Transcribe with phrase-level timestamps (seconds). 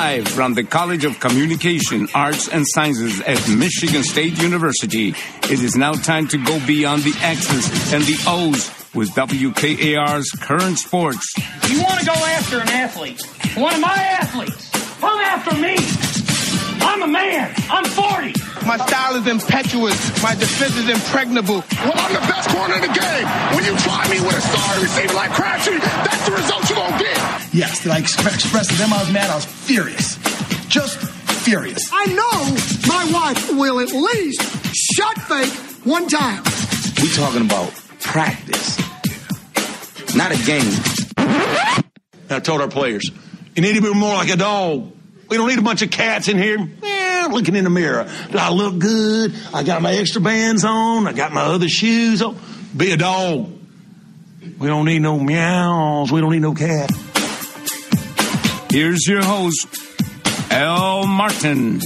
[0.00, 5.76] Live from the College of Communication, Arts, and Sciences at Michigan State University, it is
[5.76, 11.34] now time to go beyond the X's and the O's with WKAR's current sports.
[11.68, 13.20] You want to go after an athlete,
[13.58, 14.70] one of my athletes,
[15.00, 15.76] come after me.
[16.80, 17.52] I'm a man.
[17.68, 18.32] I'm 40.
[18.66, 20.22] My style is impetuous.
[20.22, 21.62] My defense is impregnable.
[21.76, 23.26] Well, I'm the best corner in the game.
[23.52, 26.92] When you try me with a star receiver like Crabtree, that's the result you're going
[26.96, 27.19] to get.
[27.52, 29.28] Yes, did I express to them I was mad?
[29.28, 30.16] I was furious.
[30.68, 30.98] Just
[31.42, 31.90] furious.
[31.92, 34.40] I know my wife will at least
[34.94, 35.52] shut fake
[35.84, 36.42] one time.
[37.02, 38.78] We talking about practice,
[40.14, 40.72] not a game.
[42.30, 43.10] I told our players,
[43.56, 44.92] you need to be more like a dog.
[45.28, 48.08] We don't need a bunch of cats in here eh, looking in the mirror.
[48.30, 49.34] Do I look good?
[49.52, 51.08] I got my extra bands on.
[51.08, 52.38] I got my other shoes on.
[52.76, 53.50] Be a dog.
[54.58, 56.12] We don't need no meows.
[56.12, 56.90] We don't need no cat.
[58.72, 59.66] Here's your host,
[60.52, 61.80] Al Martin.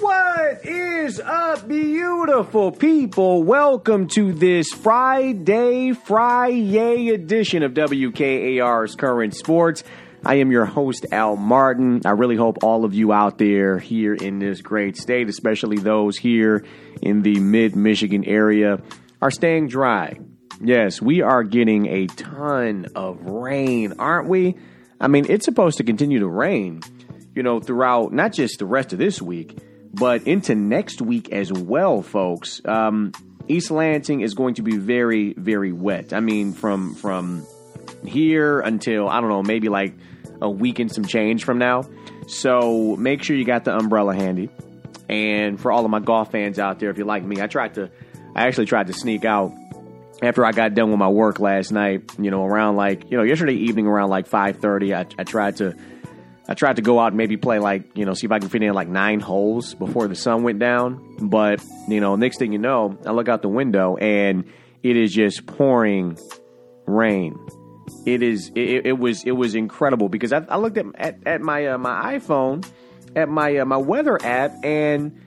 [0.00, 3.42] What is up, beautiful people?
[3.42, 9.84] Welcome to this Friday, Friday edition of WKAR's Current Sports.
[10.24, 12.02] I am your host, Al Martin.
[12.04, 16.16] I really hope all of you out there here in this great state, especially those
[16.16, 16.64] here
[17.00, 18.80] in the mid Michigan area,
[19.20, 20.20] are staying dry.
[20.60, 24.54] Yes, we are getting a ton of rain, aren't we?
[25.00, 26.82] I mean, it's supposed to continue to rain,
[27.34, 29.58] you know, throughout not just the rest of this week,
[29.92, 32.60] but into next week as well, folks.
[32.64, 33.10] Um,
[33.48, 36.12] East Lansing is going to be very, very wet.
[36.12, 37.44] I mean, from from
[38.06, 39.94] here until I don't know, maybe like
[40.42, 41.84] a week and some change from now.
[42.26, 44.50] So make sure you got the umbrella handy.
[45.08, 47.74] And for all of my golf fans out there, if you're like me, I tried
[47.74, 47.90] to,
[48.34, 49.52] I actually tried to sneak out
[50.22, 52.12] after I got done with my work last night.
[52.18, 55.56] You know, around like you know yesterday evening around like five thirty, I, I tried
[55.56, 55.76] to.
[56.48, 58.48] I tried to go out and maybe play like, you know, see if I can
[58.48, 61.28] fit in like nine holes before the sun went down.
[61.28, 64.44] But, you know, next thing you know, I look out the window and
[64.82, 66.18] it is just pouring
[66.84, 67.38] rain.
[68.04, 71.40] It is it, it was it was incredible because I, I looked at at, at
[71.40, 72.66] my uh, my iPhone
[73.14, 75.20] at my uh, my weather app and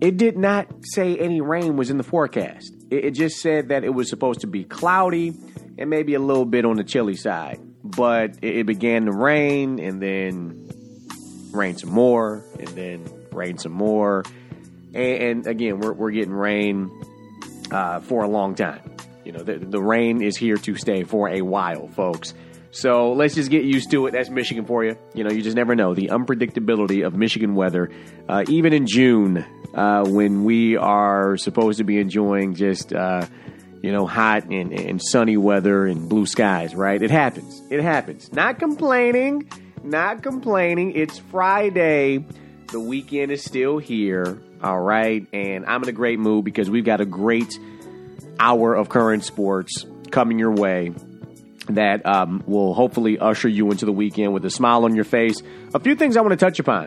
[0.00, 2.74] it did not say any rain was in the forecast.
[2.90, 5.34] It, it just said that it was supposed to be cloudy
[5.78, 7.60] and maybe a little bit on the chilly side.
[7.82, 10.68] But it, it began to rain and then
[11.52, 14.24] rain some more and then rain some more.
[14.94, 16.90] And, and again, we're, we're getting rain
[17.70, 18.97] uh, for a long time.
[19.28, 22.32] You know, the, the rain is here to stay for a while, folks.
[22.70, 24.12] So let's just get used to it.
[24.12, 24.96] That's Michigan for you.
[25.12, 27.90] You know, you just never know the unpredictability of Michigan weather,
[28.26, 29.44] uh, even in June
[29.74, 33.26] uh, when we are supposed to be enjoying just uh,
[33.82, 36.74] you know hot and, and sunny weather and blue skies.
[36.74, 37.02] Right?
[37.02, 37.60] It happens.
[37.70, 38.32] It happens.
[38.32, 39.46] Not complaining.
[39.84, 40.92] Not complaining.
[40.92, 42.24] It's Friday.
[42.72, 44.40] The weekend is still here.
[44.62, 47.58] All right, and I'm in a great mood because we've got a great
[48.38, 50.92] hour of current sports coming your way
[51.68, 55.42] that um, will hopefully usher you into the weekend with a smile on your face.
[55.74, 56.86] A few things I want to touch upon.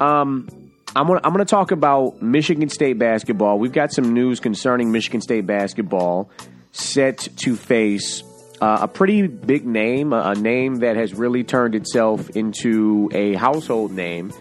[0.00, 0.48] Um,
[0.96, 3.58] I'm going to talk about Michigan State basketball.
[3.60, 6.30] We've got some news concerning Michigan State basketball
[6.72, 8.24] set to face
[8.60, 13.92] uh, a pretty big name, a name that has really turned itself into a household
[13.92, 14.32] name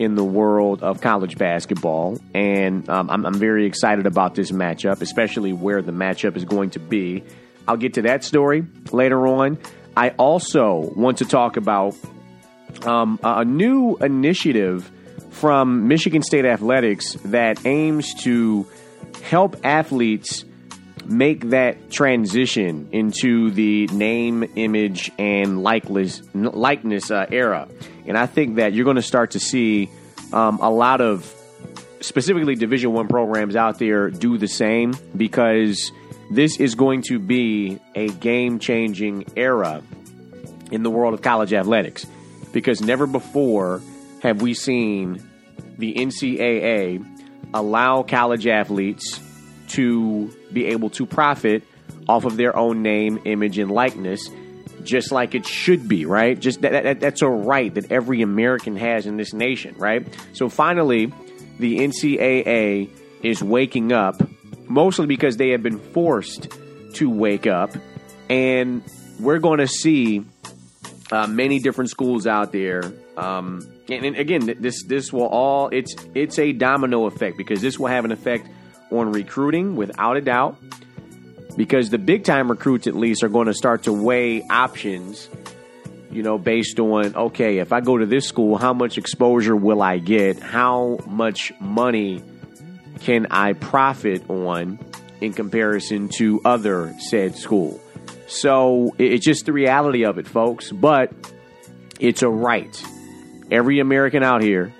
[0.00, 2.18] in the world of college basketball.
[2.34, 6.70] And um, I'm, I'm very excited about this matchup, especially where the matchup is going
[6.70, 7.22] to be.
[7.68, 9.58] I'll get to that story later on.
[9.94, 11.94] I also want to talk about
[12.82, 14.90] um, a new initiative
[15.32, 18.66] from Michigan State Athletics that aims to
[19.22, 20.46] help athletes
[21.04, 27.68] make that transition into the name, image, and likeness likeness uh, era.
[28.06, 29.90] And I think that you're going to start to see
[30.32, 31.32] um, a lot of
[32.00, 35.92] specifically Division One programs out there do the same because
[36.30, 39.82] this is going to be a game changing era
[40.70, 42.06] in the world of college athletics
[42.52, 43.82] because never before
[44.22, 45.22] have we seen
[45.78, 47.04] the NCAA
[47.52, 49.20] allow college athletes
[49.68, 51.64] to be able to profit
[52.08, 54.28] off of their own name, image, and likeness,
[54.84, 56.38] just like it should be, right?
[56.38, 60.06] Just that, that, that's a right that every American has in this nation, right?
[60.32, 61.12] So finally,
[61.58, 62.90] the NCAA
[63.22, 64.22] is waking up,
[64.66, 66.48] mostly because they have been forced
[66.94, 67.70] to wake up,
[68.28, 68.82] and
[69.18, 70.24] we're going to see
[71.12, 73.60] uh, many different schools out there um,
[73.90, 77.88] and, and again, this this will all it's it's a domino effect because this will
[77.88, 78.48] have an effect
[78.90, 80.56] on recruiting without a doubt.
[81.60, 85.28] Because the big time recruits, at least, are going to start to weigh options
[86.10, 89.82] you know, based on, okay, if I go to this school, how much exposure will
[89.82, 90.40] I get?
[90.40, 92.22] How much money
[93.00, 94.78] can I profit on
[95.20, 97.78] in comparison to other said school?
[98.26, 100.72] So it's just the reality of it, folks.
[100.72, 101.12] But
[101.98, 102.82] it's a right.
[103.50, 104.72] Every American out here,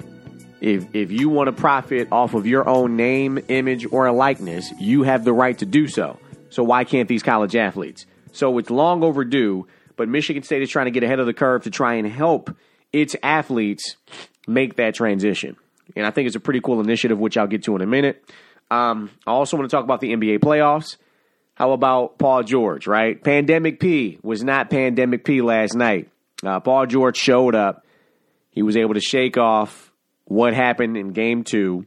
[0.62, 5.03] if, if you want to profit off of your own name, image, or likeness, you
[5.03, 6.19] have the right to do so.
[6.50, 8.06] So why can't these college athletes?
[8.32, 9.67] So it's long overdue
[10.00, 12.56] but Michigan State is trying to get ahead of the curve to try and help
[12.91, 13.97] its athletes
[14.49, 15.56] make that transition.
[15.94, 18.25] And I think it's a pretty cool initiative, which I'll get to in a minute.
[18.70, 20.97] Um, I also want to talk about the NBA playoffs.
[21.52, 23.23] How about Paul George, right?
[23.23, 26.08] Pandemic P was not Pandemic P last night.
[26.43, 27.85] Uh, Paul George showed up.
[28.49, 29.93] He was able to shake off
[30.25, 31.85] what happened in game two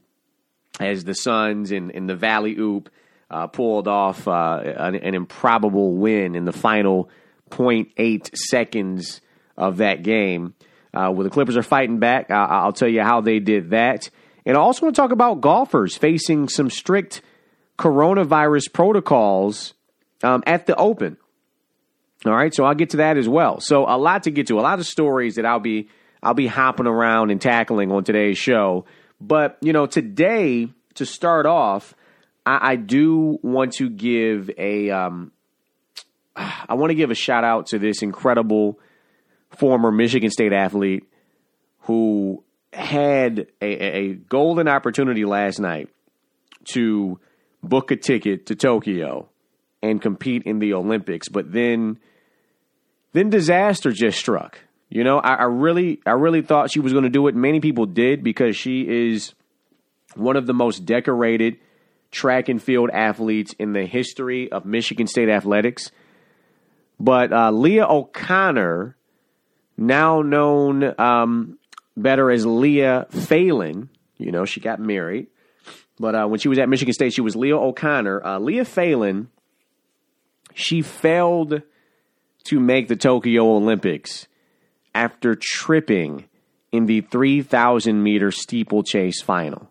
[0.79, 2.91] as the Suns in, in the Valley Oop
[3.33, 7.09] uh, pulled off uh, an, an improbable win in the final–
[7.53, 9.21] 0.8 seconds
[9.57, 10.55] of that game.
[10.93, 14.11] Uh, where the Clippers are fighting back, uh, I'll tell you how they did that.
[14.45, 17.23] And I also want to talk about golfers facing some strict
[17.79, 19.73] coronavirus protocols
[20.21, 21.17] um, at the Open.
[22.27, 23.59] All right, so I'll get to that as well.
[23.59, 25.89] So a lot to get to, a lot of stories that I'll be
[26.21, 28.85] I'll be hopping around and tackling on today's show.
[29.19, 31.95] But you know, today to start off,
[32.45, 35.31] I, I do want to give a um,
[36.35, 38.79] I want to give a shout out to this incredible
[39.51, 41.07] former Michigan State athlete
[41.81, 45.89] who had a, a, golden opportunity last night
[46.65, 47.19] to
[47.61, 49.29] book a ticket to Tokyo
[49.83, 51.99] and compete in the Olympics, but then
[53.11, 54.59] then disaster just struck.
[54.89, 57.35] You know, I, I really I really thought she was going to do it.
[57.35, 59.33] Many people did because she is
[60.15, 61.57] one of the most decorated
[62.13, 65.91] track and field athletes in the history of Michigan State athletics.
[66.99, 68.95] But uh, Leah O'Connor,
[69.75, 71.57] now known um,
[71.97, 75.27] better as Leah Falland, you know, she got married.
[75.99, 78.25] But uh, when she was at Michigan State, she was Leah O'Connor.
[78.25, 79.27] Uh, Leah Falland,
[80.53, 81.61] she failed
[82.45, 84.27] to make the Tokyo Olympics
[84.95, 86.25] after tripping
[86.71, 89.69] in the 3,000 meter steeplechase final.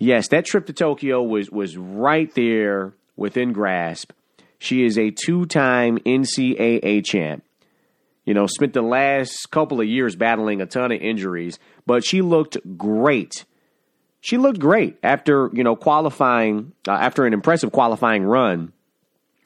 [0.00, 4.12] Yes, that trip to Tokyo was, was right there within grasp.
[4.58, 7.44] She is a two time NCAA champ.
[8.24, 12.22] You know, spent the last couple of years battling a ton of injuries, but she
[12.22, 13.44] looked great.
[14.22, 18.72] She looked great after, you know, qualifying, uh, after an impressive qualifying run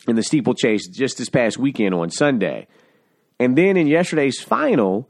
[0.06, 2.68] in the steeplechase just this past weekend on Sunday.
[3.40, 5.08] And then in yesterday's final,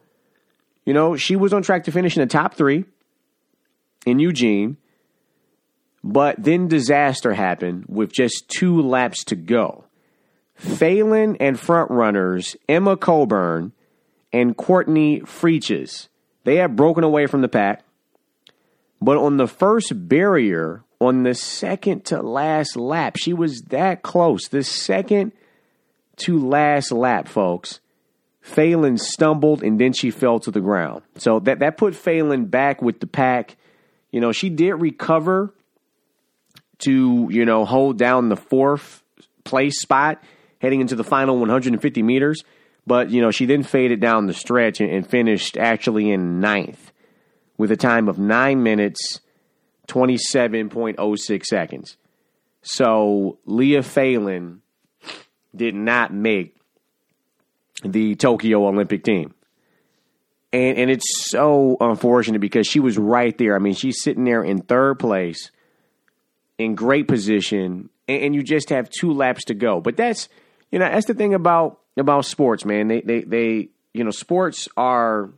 [0.86, 2.86] you know, she was on track to finish in the top three
[4.06, 4.78] in Eugene.
[6.06, 9.84] But then disaster happened with just two laps to go.
[10.54, 13.72] Falland and frontrunners Emma Coburn
[14.30, 16.08] and Courtney Frerichs.
[16.44, 17.84] They had broken away from the pack.
[19.00, 24.48] But on the first barrier, on the second to last lap, she was that close.
[24.48, 25.32] The second
[26.16, 27.80] to last lap, folks.
[28.42, 31.00] Falland stumbled and then she fell to the ground.
[31.16, 33.56] So that, that put Falland back with the pack.
[34.10, 35.54] You know, she did recover
[36.84, 39.02] to, you know, hold down the fourth
[39.44, 40.22] place spot
[40.60, 42.42] heading into the final 150 meters.
[42.86, 46.92] But, you know, she then faded down the stretch and, and finished actually in ninth
[47.56, 49.20] with a time of 9 minutes,
[49.88, 51.96] 27.06 seconds.
[52.62, 54.60] So Leah Falland
[55.54, 56.56] did not make
[57.82, 59.34] the Tokyo Olympic team.
[60.52, 63.54] And, and it's so unfortunate because she was right there.
[63.54, 65.50] I mean, she's sitting there in third place,
[66.58, 69.80] in great position, and, and you just have two laps to go.
[69.80, 70.28] But that's
[70.70, 72.88] you know, that's the thing about about sports, man.
[72.88, 75.30] They they they you know, sports are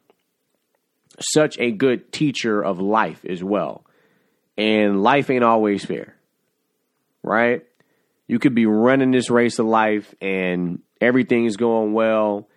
[1.21, 3.85] such a good teacher of life as well.
[4.57, 6.17] And life ain't always fair.
[7.23, 7.65] Right?
[8.27, 12.49] You could be running this race of life and everything is going well,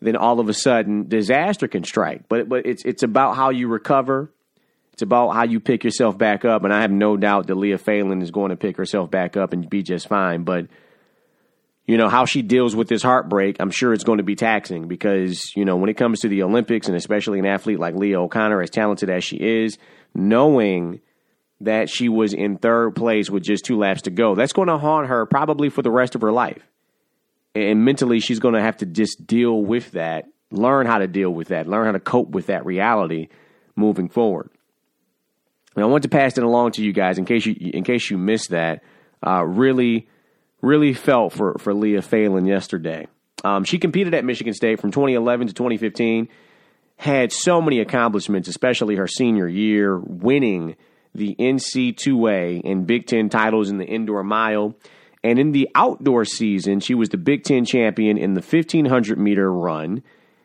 [0.00, 2.28] then all of a sudden disaster can strike.
[2.28, 4.30] But but it's it's about how you recover.
[4.92, 7.78] It's about how you pick yourself back up, and I have no doubt that Leah
[7.78, 10.44] Falland is going to pick herself back up and be just fine.
[10.44, 10.66] But
[11.86, 14.86] you know, how she deals with this heartbreak, I'm sure it's going to be taxing
[14.86, 18.20] because, you know, when it comes to the Olympics and especially an athlete like Leah
[18.20, 19.78] O'Connor, as talented as she is,
[20.14, 21.00] knowing
[21.60, 24.78] that she was in third place with just two laps to go, that's going to
[24.78, 26.62] haunt her probably for the rest of her life.
[27.54, 31.30] And mentally, she's going to have to just deal with that learn how to deal
[31.30, 33.28] with that, learn how to cope with that reality
[33.74, 34.50] moving forward.
[35.74, 38.10] And I want to pass it along to you guys in case you in case
[38.10, 38.82] you missed that.
[39.24, 40.08] Uh, really,
[40.60, 43.06] really felt for for Leah Falland yesterday.
[43.44, 46.28] Um, she competed at Michigan State from 2011 to 2015.
[46.96, 50.76] Had so many accomplishments, especially her senior year, winning
[51.14, 54.76] the NC2A and Big Ten titles in the indoor mile.
[55.24, 59.52] And in the outdoor season, she was the Big Ten champion in the 1500 meter
[59.52, 60.02] run,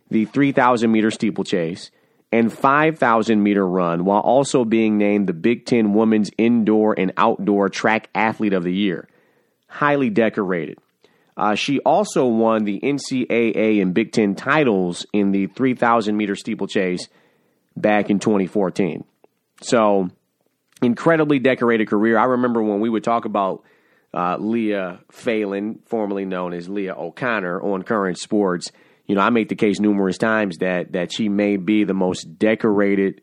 [0.10, 1.92] the 3000 meter steeplechase,
[2.32, 7.70] and 5,000 meter run, while also being named the Big Ten Women's Indoor and Outdoor
[7.70, 9.08] Track Athlete of the Year.
[9.68, 10.78] Highly decorated.
[11.38, 17.08] Uh, she also won the NCAA and Big Ten titles in the 3,000 meter steeplechase
[17.76, 19.04] back in 2014.
[19.62, 20.10] So,
[20.82, 22.18] incredibly decorated career.
[22.18, 23.64] I remember when we would talk about
[24.14, 28.72] uh, Leah Falland, formerly known as Leah O'Connor, on Current Sports
[29.08, 32.38] you know, I make the case numerous times that that she may be the most
[32.38, 33.22] decorated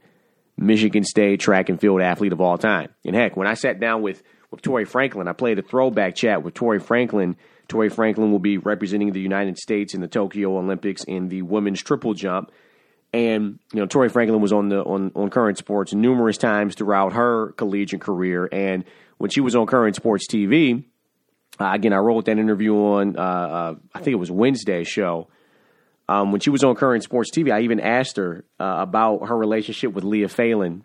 [0.57, 2.89] Michigan State track and field athlete of all time.
[3.05, 6.43] And heck, when I sat down with with Tori Franklin, I played a throwback chat
[6.43, 7.37] with Tori Franklin.
[7.69, 11.83] Tori Franklin will be representing the United States in the Tokyo Olympics in the women's
[11.83, 12.51] triple jump.
[13.13, 17.13] And you know, Tori Franklin was on the on, on Current Sports numerous times throughout
[17.13, 18.49] her collegiate career.
[18.51, 18.85] And
[19.19, 20.85] when she was on Current Sports TV,
[21.61, 25.29] uh, again, I wrote that interview on uh, uh, I think it was Wednesday's show
[26.09, 29.37] um, when she was on Current Sports TV, I even asked her uh, about her
[29.37, 30.85] relationship with Leah Falland,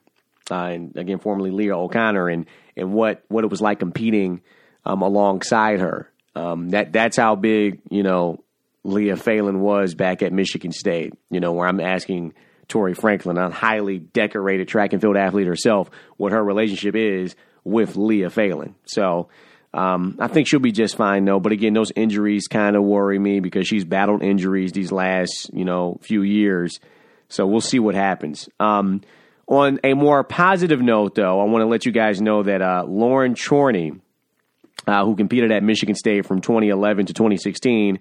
[0.49, 2.45] uh, and again, formerly Leah O'Connor, and
[2.77, 4.41] and what what it was like competing
[4.85, 6.09] um, alongside her.
[6.35, 8.43] Um, that that's how big you know
[8.83, 11.13] Leah Falland was back at Michigan State.
[11.29, 12.33] You know, where I'm asking
[12.69, 17.35] Tori Franklin, a highly decorated track and field athlete herself, what her relationship is
[17.65, 18.75] with Leah Falland.
[18.85, 19.27] So
[19.73, 21.39] um, I think she'll be just fine though.
[21.39, 25.65] But again, those injuries kind of worry me because she's battled injuries these last you
[25.65, 26.79] know few years.
[27.27, 28.49] So we'll see what happens.
[28.59, 29.01] Um,
[29.47, 32.85] on a more positive note, though, I want to let you guys know that uh,
[32.87, 33.93] Lauren Chorney,
[34.87, 37.99] uh, who competed at Michigan State from 2011 to 2016,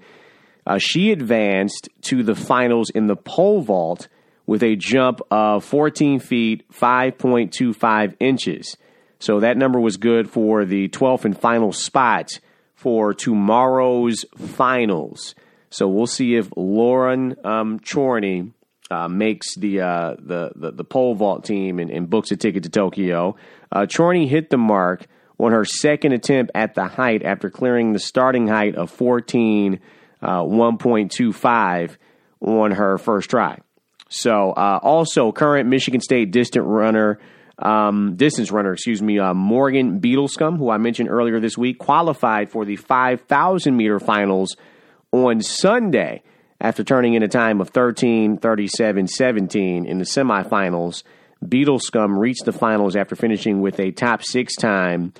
[0.66, 4.08] uh, she advanced to the finals in the pole vault
[4.46, 8.76] with a jump of 14 feet 5.25 inches.
[9.18, 12.40] So that number was good for the 12th and final spot
[12.74, 15.34] for tomorrow's finals.
[15.70, 18.52] So we'll see if Lauren um, Chorney
[18.90, 22.62] uh, makes the, uh, the, the the pole vault team and, and, books a ticket
[22.62, 23.36] to Tokyo.
[23.70, 25.06] Uh, Chorney hit the mark
[25.38, 29.80] on her second attempt at the height after clearing the starting height of 14
[30.22, 31.96] uh, 1.25
[32.40, 33.58] on her first try.
[34.08, 37.18] So uh, also current Michigan State distant runner
[37.58, 42.50] um, distance runner, excuse me, uh, Morgan Beadlescomb, who I mentioned earlier this week, qualified
[42.50, 44.56] for the 5,000 meter finals
[45.12, 46.22] on Sunday
[46.60, 51.02] after turning in a time of 13 37 17 in the semifinals.
[51.44, 55.12] Beadlescomb reached the finals after finishing with a top six time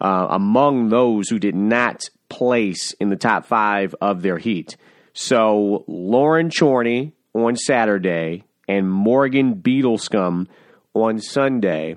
[0.00, 4.76] uh, among those who did not place in the top five of their heat.
[5.12, 10.46] So Lauren Chorney on Saturday and Morgan Beadlescomb
[10.94, 11.96] on Sunday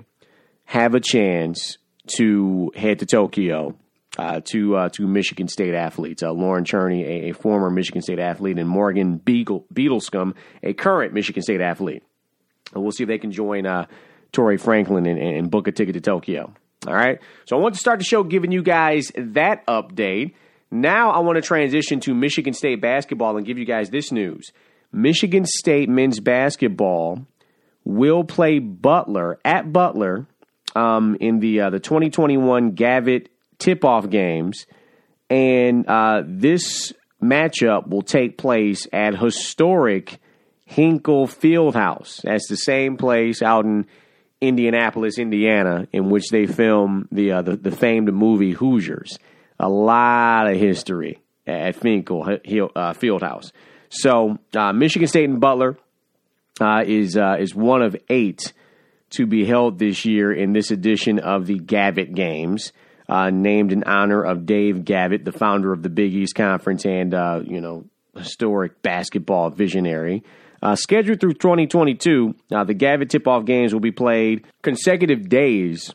[0.64, 1.78] have a chance
[2.16, 3.74] to head to Tokyo
[4.18, 6.22] uh, to uh, to Michigan State athletes.
[6.22, 11.14] Uh, Lauren Chorney, a, a, former Michigan State athlete, and Morgan Beagle, Beadlescomb, a current
[11.14, 12.02] Michigan State athlete.
[12.74, 13.86] And we'll see if they can join uh,
[14.32, 16.52] Tori Franklin and, and book a ticket to Tokyo.
[16.86, 17.20] All right.
[17.46, 20.34] So I want to start the show giving you guys that update.
[20.70, 24.50] Now I want to transition to Michigan State basketball and give you guys this news.
[24.92, 27.26] Michigan State men's basketball
[27.88, 30.26] will play Butler at Butler
[30.76, 34.66] um, in the uh, the 2021 Gavitt tip off games,
[35.30, 36.92] and uh, this
[37.22, 40.20] matchup will take place at historic
[40.66, 42.20] Hinkle Fieldhouse.
[42.22, 43.86] That's the same place out in
[44.40, 49.18] Indianapolis, Indiana, in which they film the uh, the, the famed movie Hoosiers.
[49.58, 53.50] A lot of history at Hinkle uh, Fieldhouse.
[53.88, 55.78] So uh, Michigan State and Butler
[56.60, 58.52] uh, is uh, is one of eight
[59.10, 62.72] to be held this year in this edition of the Gavitt Games,
[63.08, 67.14] uh, named in honor of Dave Gavitt, the founder of the Big East Conference and
[67.14, 67.84] uh, you know
[68.16, 70.22] historic basketball visionary.
[70.60, 75.94] Uh, scheduled through 2022, uh, the Gavitt tip-off games will be played consecutive days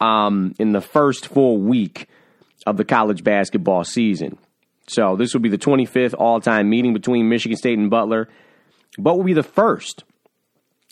[0.00, 2.06] um, in the first full week
[2.64, 4.38] of the college basketball season.
[4.86, 8.28] So this will be the 25th all-time meeting between Michigan State and Butler
[8.98, 10.04] but will be the first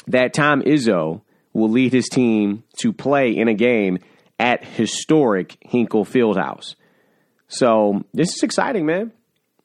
[0.07, 3.99] that Tom Izzo will lead his team to play in a game
[4.39, 6.75] at historic Hinkle Fieldhouse.
[7.49, 9.13] So this is exciting, man.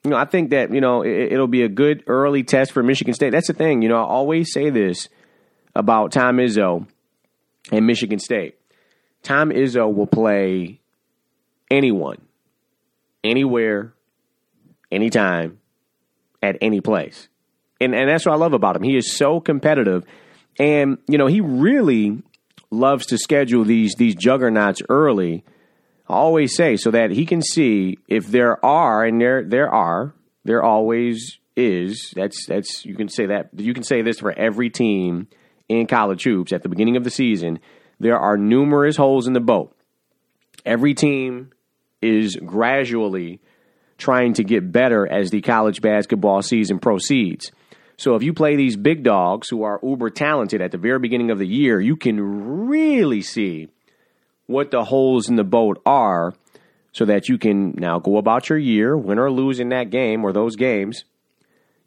[0.04, 2.82] you know, I think that you know it, it'll be a good early test for
[2.82, 3.30] Michigan State.
[3.30, 3.82] That's the thing.
[3.82, 5.08] You know, I always say this
[5.74, 6.86] about Tom Izzo
[7.72, 8.56] and Michigan State.
[9.22, 10.80] Tom Izzo will play
[11.70, 12.20] anyone,
[13.24, 13.92] anywhere,
[14.92, 15.58] anytime,
[16.42, 17.28] at any place.
[17.80, 18.82] And and that's what I love about him.
[18.82, 20.04] He is so competitive.
[20.58, 22.22] And, you know, he really
[22.70, 25.44] loves to schedule these these juggernauts early.
[26.08, 30.14] I always say so that he can see if there are, and there there are,
[30.44, 32.12] there always is.
[32.16, 35.28] That's that's you can say that you can say this for every team
[35.68, 37.60] in college hoops at the beginning of the season.
[38.00, 39.76] There are numerous holes in the boat.
[40.64, 41.50] Every team
[42.00, 43.40] is gradually
[43.96, 47.50] trying to get better as the college basketball season proceeds.
[47.98, 51.32] So if you play these big dogs who are uber talented at the very beginning
[51.32, 53.68] of the year, you can really see
[54.46, 56.32] what the holes in the boat are
[56.92, 60.24] so that you can now go about your year, win or lose in that game
[60.24, 61.04] or those games.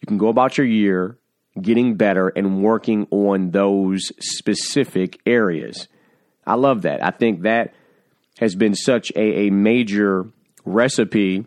[0.01, 1.17] You can go about your year
[1.59, 5.87] getting better and working on those specific areas.
[6.45, 7.03] I love that.
[7.03, 7.73] I think that
[8.39, 10.25] has been such a, a major
[10.65, 11.45] recipe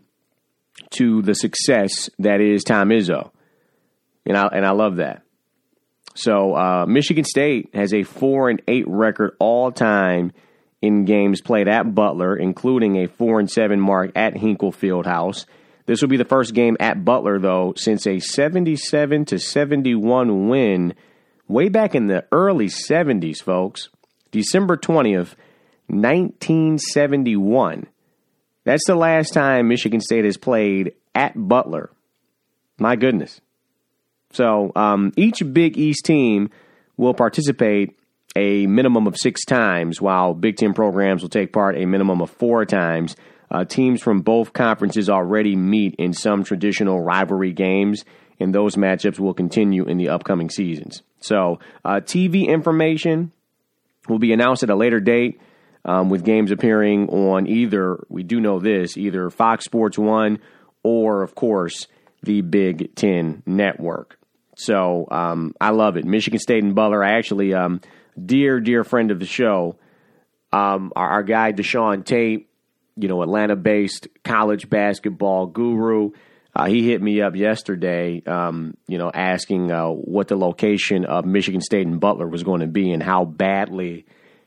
[0.90, 3.30] to the success that is Tom Izzo.
[4.26, 5.22] And I, and I love that.
[6.14, 10.32] So uh, Michigan State has a four and eight record all time
[10.80, 15.46] in games played at Butler, including a four and seven mark at Hinkle Fieldhouse.
[15.86, 20.94] This will be the first game at Butler, though, since a 77 to 71 win
[21.46, 23.90] way back in the early 70s, folks.
[24.30, 25.34] December 20th,
[25.88, 27.86] 1971.
[28.64, 31.90] That's the last time Michigan State has played at Butler.
[32.78, 33.40] My goodness.
[34.34, 36.50] So um, each Big East team
[36.96, 37.96] will participate
[38.36, 42.30] a minimum of six times, while Big Ten programs will take part a minimum of
[42.30, 43.14] four times.
[43.50, 48.04] Uh, teams from both conferences already meet in some traditional rivalry games,
[48.40, 51.02] and those matchups will continue in the upcoming seasons.
[51.20, 53.30] So, uh, TV information
[54.08, 55.40] will be announced at a later date
[55.84, 60.40] um, with games appearing on either, we do know this, either Fox Sports 1
[60.82, 61.86] or, of course,
[62.22, 64.18] the Big Ten Network.
[64.56, 66.04] So um, I love it.
[66.04, 67.02] Michigan State and Butler.
[67.02, 67.80] I actually, um,
[68.22, 69.76] dear, dear friend of the show,
[70.52, 72.48] um, our, our, guy Deshaun Tate,
[72.96, 76.12] you know, Atlanta based college basketball guru.
[76.54, 81.24] Uh, he hit me up yesterday, um, you know, asking uh, what the location of
[81.24, 84.06] Michigan State and Butler was going to be and how badly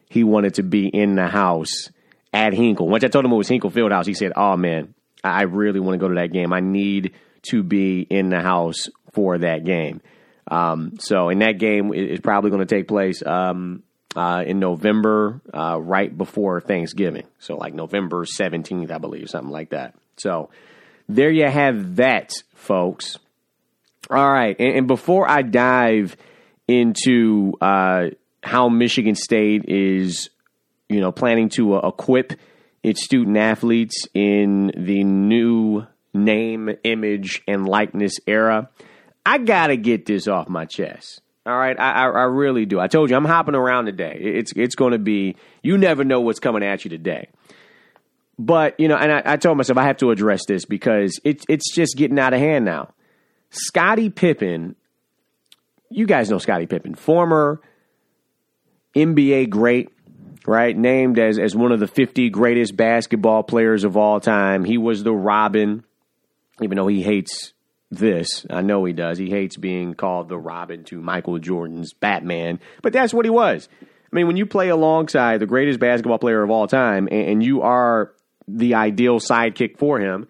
[0.09, 1.89] he wanted to be in the house
[2.31, 2.87] at Hinkle.
[2.87, 5.95] Once I told him it was Hinkle Fieldhouse, he said, "Oh man, I really want
[5.95, 6.53] to go to that game.
[6.53, 7.13] I need
[7.49, 10.01] to be in the house for that game."
[10.49, 13.83] Um, so, in that game is probably going to take place um,
[14.15, 17.25] uh, in November, uh, right before Thanksgiving.
[17.39, 19.95] So, like November seventeenth, I believe, something like that.
[20.17, 20.49] So,
[21.09, 23.17] there you have that, folks.
[24.09, 26.15] All right, and, and before I dive
[26.67, 30.29] into uh, how Michigan State is,
[30.87, 32.33] you know, planning to uh, equip
[32.83, 38.69] its student athletes in the new name, image, and likeness era.
[39.27, 41.21] I got to get this off my chest.
[41.45, 42.79] All right, I, I, I, really do.
[42.79, 44.17] I told you I'm hopping around today.
[44.17, 47.27] It's it's going to be you never know what's coming at you today.
[48.39, 51.43] But you know, and I, I told myself I have to address this because it's
[51.49, 52.93] it's just getting out of hand now.
[53.49, 54.77] Scottie Pippen,
[55.89, 57.59] you guys know Scottie Pippen, former
[58.95, 59.89] NBA great,
[60.45, 60.75] right?
[60.75, 64.63] Named as, as one of the 50 greatest basketball players of all time.
[64.63, 65.83] He was the Robin,
[66.61, 67.51] even though he hates
[67.89, 68.45] this.
[68.49, 69.17] I know he does.
[69.17, 73.69] He hates being called the Robin to Michael Jordan's Batman, but that's what he was.
[73.81, 77.43] I mean, when you play alongside the greatest basketball player of all time and, and
[77.43, 78.13] you are
[78.47, 80.27] the ideal sidekick for him,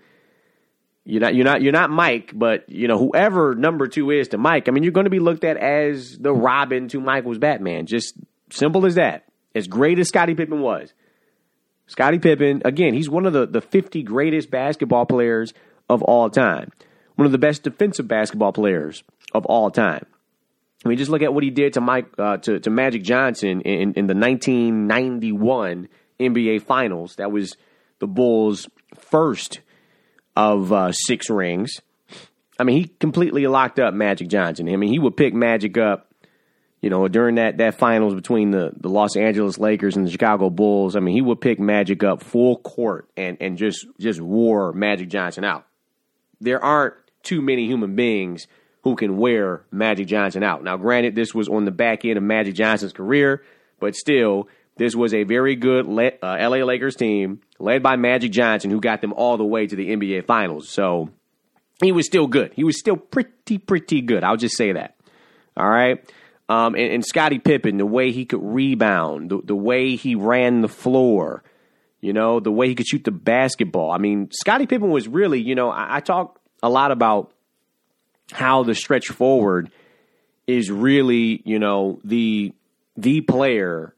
[1.05, 4.37] you're not you're not you're not Mike, but you know whoever number two is to
[4.37, 4.67] Mike.
[4.67, 7.85] I mean, you're going to be looked at as the Robin to Michael's Batman.
[7.85, 8.15] Just
[8.49, 9.25] Simple as that.
[9.55, 10.93] As great as Scottie Pippen was,
[11.87, 15.53] Scottie Pippen, again, he's one of the, the 50 greatest basketball players
[15.89, 16.71] of all time.
[17.17, 19.03] One of the best defensive basketball players
[19.33, 20.05] of all time.
[20.85, 23.61] I mean, just look at what he did to Mike uh, to, to Magic Johnson
[23.61, 27.15] in, in the 1991 NBA Finals.
[27.15, 27.57] That was
[27.99, 29.59] the Bulls' first
[30.35, 31.81] of uh, six rings.
[32.59, 34.69] I mean, he completely locked up Magic Johnson.
[34.69, 36.07] I mean, he would pick Magic up
[36.81, 40.49] you know, during that that finals between the, the Los Angeles Lakers and the Chicago
[40.49, 44.73] Bulls, I mean, he would pick Magic up full court and and just just wore
[44.73, 45.65] Magic Johnson out.
[46.39, 46.93] There aren't
[47.27, 48.47] too many human beings
[48.83, 50.63] who can wear Magic Johnson out.
[50.63, 53.43] Now, granted, this was on the back end of Magic Johnson's career,
[53.79, 58.71] but still, this was a very good uh, LA Lakers team led by Magic Johnson
[58.71, 60.69] who got them all the way to the NBA Finals.
[60.69, 61.09] So,
[61.81, 62.53] he was still good.
[62.55, 64.23] He was still pretty, pretty good.
[64.23, 64.95] I'll just say that.
[65.55, 66.03] All right.
[66.49, 70.61] Um, and, and Scottie Pippen, the way he could rebound, the, the way he ran
[70.61, 71.43] the floor,
[71.99, 73.91] you know, the way he could shoot the basketball.
[73.91, 77.31] I mean, Scottie Pippen was really, you know, I, I talk a lot about
[78.31, 79.71] how the stretch forward
[80.45, 82.53] is really, you know, the
[82.95, 83.93] the player,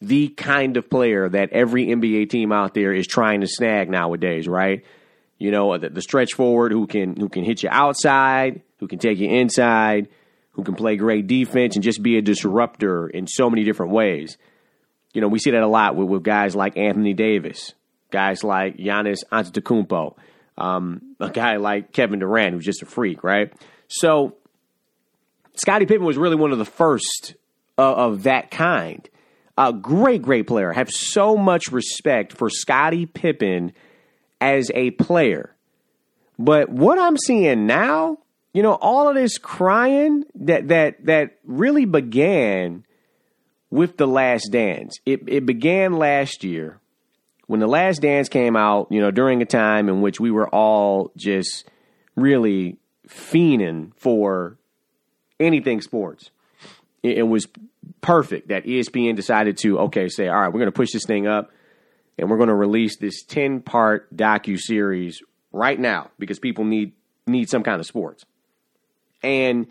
[0.00, 4.48] the kind of player that every NBA team out there is trying to snag nowadays,
[4.48, 4.84] right?
[5.38, 8.98] You know, the, the stretch forward who can who can hit you outside, who can
[8.98, 10.08] take you inside,
[10.52, 14.36] who can play great defense and just be a disruptor in so many different ways.
[15.12, 17.74] You know, we see that a lot with, with guys like Anthony Davis,
[18.10, 20.14] guys like Giannis Antetokounmpo,
[20.60, 23.52] um, a guy like Kevin Durant, who's just a freak, right?
[23.88, 24.36] So,
[25.54, 27.34] Scottie Pippen was really one of the first
[27.78, 29.08] uh, of that kind.
[29.58, 30.72] A great, great player.
[30.72, 33.72] I have so much respect for Scottie Pippen
[34.40, 35.54] as a player.
[36.38, 38.18] But what I'm seeing now,
[38.54, 42.84] you know, all of this crying that that that really began
[43.70, 44.98] with the last dance.
[45.04, 46.79] It it began last year
[47.50, 50.48] when the last dance came out, you know, during a time in which we were
[50.50, 51.68] all just
[52.14, 54.56] really fiending for
[55.40, 56.30] anything sports.
[57.02, 57.48] It, it was
[58.02, 61.26] perfect that ESPN decided to okay, say, all right, we're going to push this thing
[61.26, 61.50] up
[62.16, 66.92] and we're going to release this 10 part docu series right now because people need
[67.26, 68.24] need some kind of sports.
[69.24, 69.66] And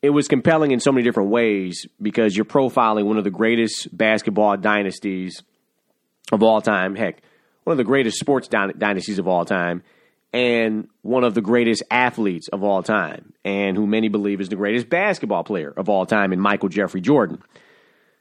[0.00, 3.88] it was compelling in so many different ways because you're profiling one of the greatest
[3.90, 5.42] basketball dynasties
[6.32, 6.94] of all time.
[6.94, 7.22] Heck,
[7.64, 9.82] one of the greatest sports dynasties of all time,
[10.32, 14.56] and one of the greatest athletes of all time, and who many believe is the
[14.56, 17.42] greatest basketball player of all time in Michael Jeffrey Jordan.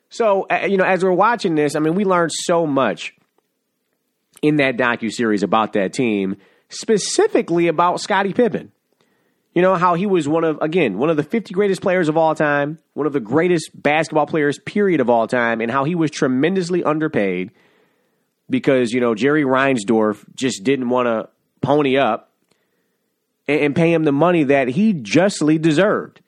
[0.10, 3.14] So, you know, as we're watching this, I mean, we learned so much
[4.42, 6.38] in that docu series about that team,
[6.70, 8.72] specifically about Scottie Pippen.
[9.54, 12.18] You know how he was one of again one of the 50 greatest players of
[12.18, 15.96] all time, one of the greatest basketball players period of all time, and how he
[15.96, 17.52] was tremendously underpaid
[18.50, 21.30] because you know Jerry Reinsdorf just didn't want to
[21.62, 22.32] pony up
[23.48, 26.22] and, and pay him the money that he justly deserved.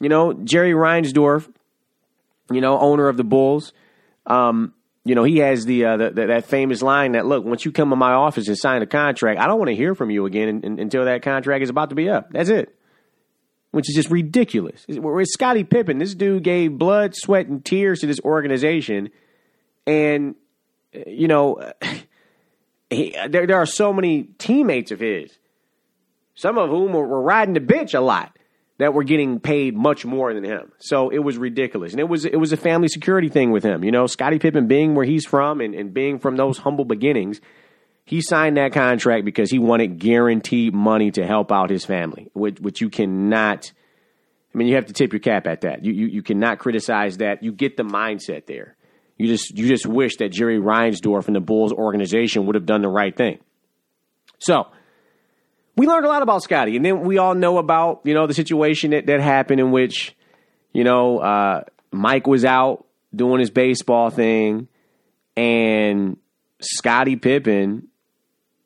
[0.00, 1.52] You know Jerry Reinsdorf,
[2.50, 3.72] you know owner of the Bulls,
[4.26, 7.64] um, you know, he has the, uh, the, the, that famous line that look, once
[7.64, 10.10] you come to my office and sign a contract, I don't want to hear from
[10.10, 12.30] you again in, in, until that contract is about to be up.
[12.30, 12.76] That's it.
[13.72, 14.84] Which is just ridiculous.
[14.88, 19.10] Whereas Scottie Pippen, this dude gave blood, sweat, and tears to this organization,
[19.86, 20.34] and
[21.06, 21.72] you know,
[22.90, 25.36] he, there there are so many teammates of his,
[26.34, 28.36] some of whom were, were riding the bench a lot
[28.78, 30.72] that were getting paid much more than him.
[30.78, 31.92] So it was ridiculous.
[31.92, 33.84] And it was it was a family security thing with him.
[33.84, 37.40] You know, Scottie Pippen being where he's from and, and being from those humble beginnings,
[38.04, 42.58] he signed that contract because he wanted guaranteed money to help out his family, which,
[42.60, 43.72] which you cannot
[44.54, 45.84] I mean, you have to tip your cap at that.
[45.84, 47.42] You, you you cannot criticize that.
[47.42, 48.76] You get the mindset there.
[49.22, 52.82] You just you just wish that Jerry Reinsdorf and the Bulls organization would have done
[52.82, 53.38] the right thing.
[54.40, 54.66] So
[55.76, 58.34] we learned a lot about Scottie, and then we all know about you know the
[58.34, 60.16] situation that, that happened in which
[60.72, 64.66] you know uh, Mike was out doing his baseball thing,
[65.36, 66.16] and
[66.60, 67.86] Scottie Pippen,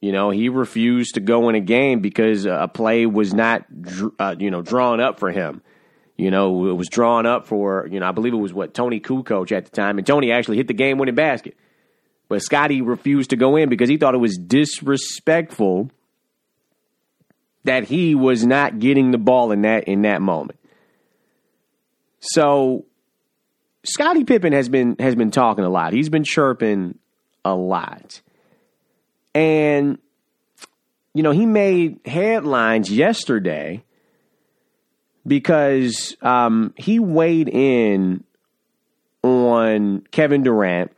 [0.01, 3.67] you know, he refused to go in a game because a play was not
[4.19, 5.61] uh, you know drawn up for him.
[6.17, 9.01] You know, it was drawn up for you know I believe it was what Toni
[9.01, 11.57] Kukoc at the time, and Tony actually hit the game winning basket,
[12.29, 15.91] but Scottie refused to go in because he thought it was disrespectful
[17.65, 20.59] that he was not getting the ball in that in that moment.
[22.21, 22.87] So
[23.85, 25.93] Scottie Pippen has been has been talking a lot.
[25.93, 26.99] He's been chirping
[27.45, 28.23] a lot.
[29.35, 29.99] And
[31.15, 33.83] you know, he made headlines yesterday
[35.27, 38.25] because um, he weighed in
[39.23, 40.93] on Kevin Durant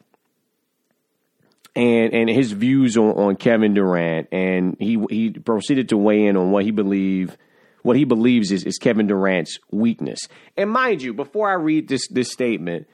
[1.74, 6.36] and and his views on, on Kevin Durant, and he he proceeded to weigh in
[6.36, 7.36] on what he believe
[7.82, 10.20] what he believes is, is Kevin Durant's weakness.
[10.56, 12.88] And mind you, before I read this this statement,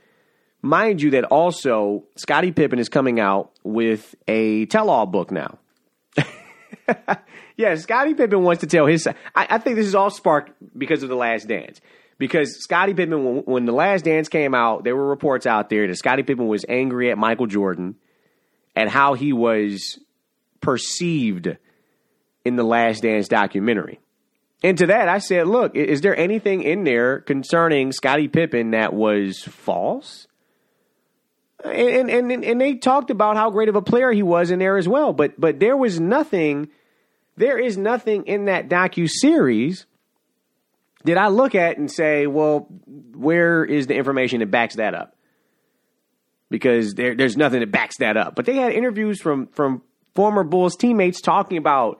[0.62, 5.58] mind you that also Scottie Pippen is coming out with a tell-all book now.
[7.56, 9.06] yeah, Scottie Pippen wants to tell his.
[9.06, 11.80] I, I, think this is all sparked because of the Last Dance.
[12.18, 15.86] Because Scottie Pippen, when, when the Last Dance came out, there were reports out there
[15.86, 17.96] that Scottie Pippen was angry at Michael Jordan
[18.76, 19.98] and how he was
[20.60, 21.56] perceived
[22.44, 24.00] in the Last Dance documentary.
[24.62, 28.94] And to that, I said, look, is there anything in there concerning Scottie Pippen that
[28.94, 30.26] was false?
[31.64, 34.76] And, and, and, they talked about how great of a player he was in there
[34.76, 35.14] as well.
[35.14, 36.68] But, but there was nothing
[37.36, 39.86] there is nothing in that docu series
[41.04, 42.68] that I look at and say, well,
[43.14, 45.16] where is the information that backs that up?
[46.50, 48.36] Because there, there's nothing that backs that up.
[48.36, 49.82] But they had interviews from from
[50.14, 51.98] former Bulls teammates talking about,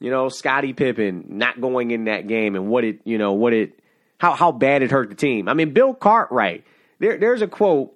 [0.00, 3.52] you know, Scottie Pippen not going in that game and what it, you know, what
[3.52, 3.78] it,
[4.18, 5.48] how how bad it hurt the team.
[5.48, 6.64] I mean, Bill Cartwright.
[6.98, 7.95] There, there's a quote,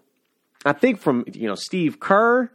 [0.64, 2.50] I think from you know Steve Kerr,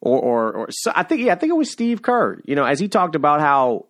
[0.00, 2.40] or or, or I think yeah, I think it was Steve Kerr.
[2.44, 3.86] You know, as he talked about how,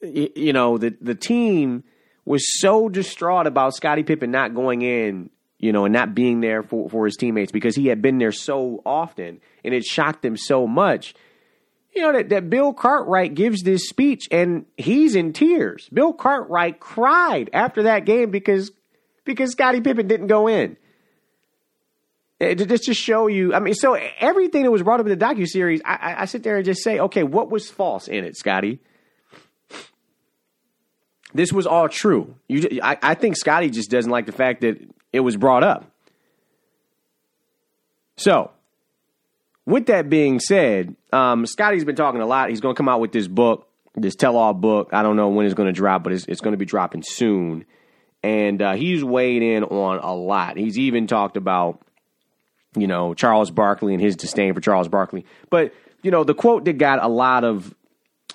[0.00, 1.84] you know, the the team
[2.24, 6.62] was so distraught about Scottie Pippen not going in, you know, and not being there
[6.62, 10.36] for, for his teammates because he had been there so often and it shocked them
[10.36, 11.14] so much.
[11.94, 15.88] You know, that, that Bill Cartwright gives this speech and he's in tears.
[15.92, 18.72] Bill Cartwright cried after that game because
[19.24, 20.76] because Scottie Pippen didn't go in.
[22.40, 25.46] Just to show you, I mean, so everything that was brought up in the docu
[25.46, 28.80] series, I, I, sit there and just say, okay, what was false in it, Scottie?
[31.34, 32.34] this was all true.
[32.48, 34.80] You, I, I think Scottie just doesn't like the fact that
[35.12, 35.90] it was brought up.
[38.16, 38.52] So,
[39.66, 42.50] with that being said, um, Scottie's been talking a lot.
[42.50, 44.90] He's going to come out with this book, this tell-all book.
[44.92, 47.02] I don't know when it's going to drop, but it's, it's going to be dropping
[47.02, 47.64] soon.
[48.22, 50.56] And uh, he's weighed in on a lot.
[50.56, 51.83] He's even talked about,
[52.76, 55.24] you know, Charles Barkley and his disdain for Charles Barkley.
[55.50, 57.74] But you know, the quote that got a lot of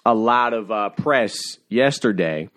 [0.05, 1.37] a lot of uh, press
[1.69, 2.49] yesterday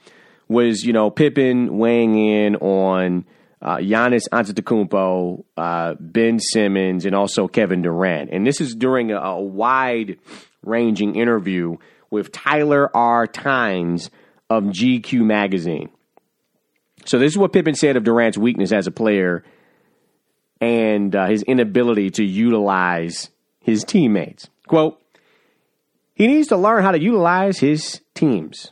[0.49, 3.25] was you know Pippen weighing in on
[3.61, 9.19] uh, Giannis Antetokounmpo, uh, Ben Simmons, and also Kevin Durant, and this is during a,
[9.19, 10.19] a wide
[10.65, 11.77] ranging interview
[12.11, 13.27] with Tyler R.
[13.27, 14.11] Tynes
[14.51, 15.91] of GQ magazine.
[17.05, 19.45] So this is what Pippen said of Durant's weakness as a player
[20.63, 24.49] and uh, his inability to utilize his teammates.
[24.69, 25.03] Quote,
[26.15, 28.71] he needs to learn how to utilize his teams.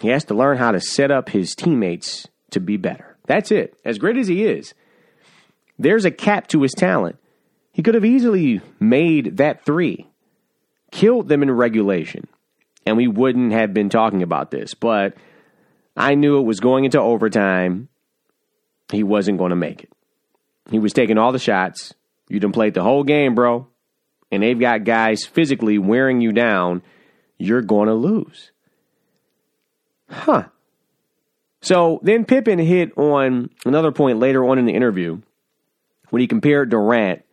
[0.00, 3.16] He has to learn how to set up his teammates to be better.
[3.26, 3.74] That's it.
[3.86, 4.74] As great as he is,
[5.78, 7.16] there's a cap to his talent.
[7.72, 10.06] He could have easily made that three,
[10.90, 12.26] killed them in regulation,
[12.84, 14.74] and we wouldn't have been talking about this.
[14.74, 15.14] But
[15.96, 17.88] I knew it was going into overtime.
[18.92, 19.93] He wasn't going to make it.
[20.70, 21.94] He was taking all the shots.
[22.28, 23.68] You done played the whole game, bro.
[24.30, 26.82] And they've got guys physically wearing you down.
[27.38, 28.50] You're going to lose.
[30.08, 30.44] Huh.
[31.60, 35.20] So then Pippen hit on another point later on in the interview
[36.10, 37.24] when he compared Durant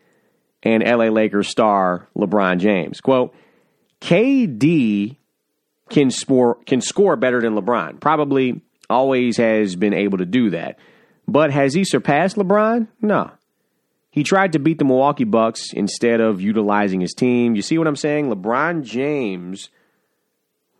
[0.63, 3.01] and LA Lakers star LeBron James.
[3.01, 3.33] Quote,
[3.99, 5.17] KD
[5.89, 6.11] can
[6.65, 7.99] can score better than LeBron.
[7.99, 10.79] Probably always has been able to do that.
[11.31, 12.89] But has he surpassed LeBron?
[13.01, 13.31] No.
[14.09, 17.55] He tried to beat the Milwaukee Bucks instead of utilizing his team.
[17.55, 18.29] You see what I'm saying?
[18.29, 19.69] LeBron James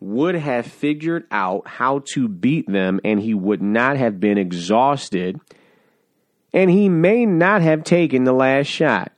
[0.01, 5.39] would have figured out how to beat them and he would not have been exhausted
[6.53, 9.13] and he may not have taken the last shot.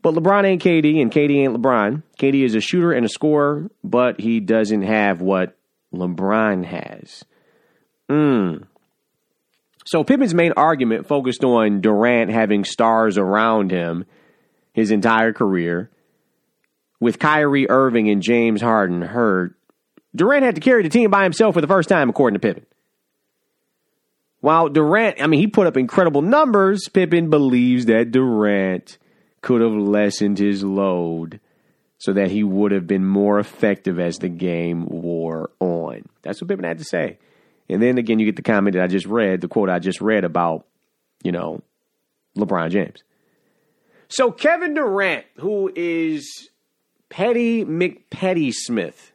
[0.00, 2.02] But LeBron ain't KD and KD ain't LeBron.
[2.18, 5.58] KD is a shooter and a scorer, but he doesn't have what
[5.92, 7.22] LeBron has.
[8.08, 8.67] Mm.
[9.88, 14.04] So Pippen's main argument focused on Durant having stars around him
[14.74, 15.90] his entire career.
[17.00, 19.54] With Kyrie Irving and James Harden hurt,
[20.14, 22.66] Durant had to carry the team by himself for the first time, according to Pippen.
[24.40, 28.98] While Durant, I mean, he put up incredible numbers, Pippen believes that Durant
[29.40, 31.40] could have lessened his load
[31.96, 36.02] so that he would have been more effective as the game wore on.
[36.20, 37.16] That's what Pippen had to say.
[37.68, 40.00] And then again, you get the comment that I just read, the quote I just
[40.00, 40.66] read about,
[41.22, 41.62] you know,
[42.36, 43.02] LeBron James.
[44.08, 46.48] So Kevin Durant, who is
[47.10, 49.12] Petty McPetty Smith,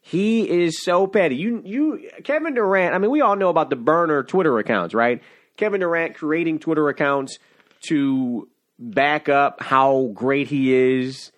[0.00, 1.36] he is so petty.
[1.36, 5.22] You you Kevin Durant, I mean, we all know about the burner Twitter accounts, right?
[5.56, 7.38] Kevin Durant creating Twitter accounts
[7.86, 11.30] to back up how great he is,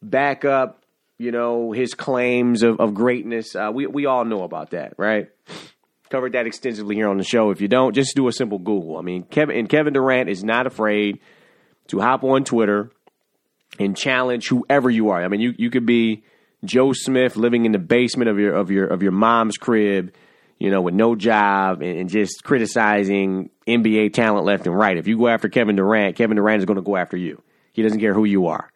[0.00, 0.84] back up,
[1.18, 3.56] you know, his claims of, of greatness.
[3.56, 5.28] Uh, we we all know about that, right?
[6.14, 7.50] Covered that extensively here on the show.
[7.50, 8.98] If you don't, just do a simple Google.
[8.98, 11.18] I mean, Kevin and Kevin Durant is not afraid
[11.88, 12.92] to hop on Twitter
[13.80, 15.24] and challenge whoever you are.
[15.24, 16.22] I mean, you you could be
[16.64, 20.14] Joe Smith living in the basement of your of your of your mom's crib,
[20.60, 24.96] you know, with no job and, and just criticizing NBA talent left and right.
[24.96, 27.42] If you go after Kevin Durant, Kevin Durant is going to go after you.
[27.72, 28.70] He doesn't care who you are.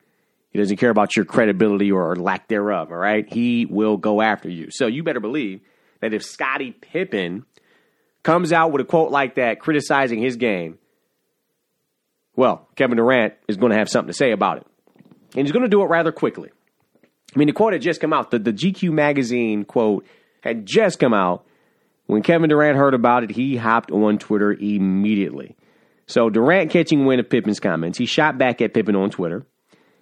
[0.51, 2.91] He doesn't care about your credibility or, or lack thereof.
[2.91, 4.71] All right, he will go after you.
[4.73, 5.61] So you better believe
[6.01, 7.45] that if Scottie Pippen
[8.23, 10.79] comes out with a quote like that criticizing his game,
[12.37, 14.67] well, Kevin Durant is going to have something to say about it.
[15.37, 16.51] And he's going to do it rather quickly.
[17.35, 18.31] I mean, the quote had just come out.
[18.31, 20.07] The, the GQ magazine quote
[20.43, 21.45] had just come out.
[22.07, 25.57] When Kevin Durant heard about it, he hopped on Twitter immediately.
[26.07, 29.45] So Durant catching wind of Pippen's comments, he shot back at Pippen on Twitter.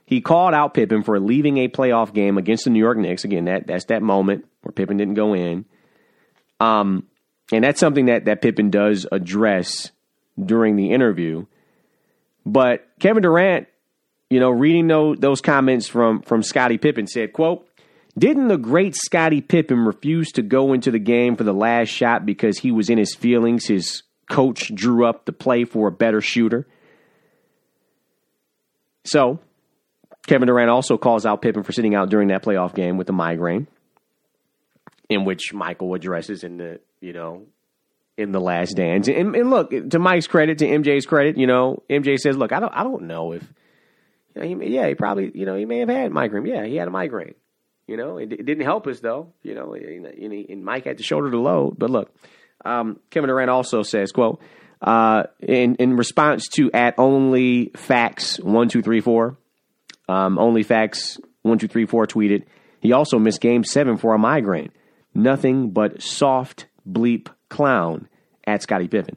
[0.07, 3.25] He called out Pippen for leaving a playoff game against the New York Knicks.
[3.25, 5.65] Again, that that's that moment where Pippen didn't go in.
[6.61, 7.07] Um,
[7.53, 9.91] and that's something that that Pippen does address
[10.43, 11.47] during the interview.
[12.45, 13.69] But Kevin Durant,
[14.31, 17.69] you know, reading those, those comments from from Scottie Pippen said, "quote
[18.19, 22.27] Didn't the great Scottie Pippen refuse to go into the game for the last shot
[22.27, 23.67] because he was in his feelings?
[23.67, 26.67] His coach drew up the play for a better shooter."
[29.05, 29.39] So
[30.27, 33.13] Kevin Durant also calls out Pippen for sitting out during that playoff game with a
[33.13, 33.69] migraine,
[35.09, 37.47] in which Michael addresses in the you know
[38.17, 39.09] in the last dance.
[39.09, 42.61] And, and, look, to Mike's credit, to MJ's credit, you know, MJ says, "Look, I
[42.61, 43.43] don't, I don't know if,
[44.35, 46.47] you know, he, yeah, he probably, you know, he may have had migraine.
[46.47, 47.35] Yeah, he had a migraine.
[47.87, 49.33] You know, it, it didn't help us though.
[49.43, 51.79] You know, and, and Mike had to shoulder the load.
[51.79, 52.15] But look,
[52.65, 54.41] um, Kevin Durant also says, "quote."
[54.79, 59.39] Uh, in in response to at only facts one two three four,
[60.07, 62.45] um, only facts one two three four tweeted.
[62.81, 64.71] He also missed Game Seven for a migraine.
[65.17, 68.07] Nothing but soft bleep clown
[68.47, 69.17] at Scottie Pippen.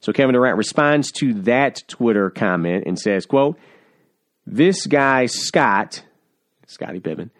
[0.00, 3.58] So Kevin Durant responds to that Twitter comment and says, quote,
[4.46, 6.02] this guy, Scott,
[6.66, 7.30] Scottie Pippen,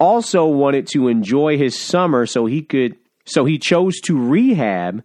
[0.00, 5.04] also wanted to enjoy his summer so he could, so he chose to rehab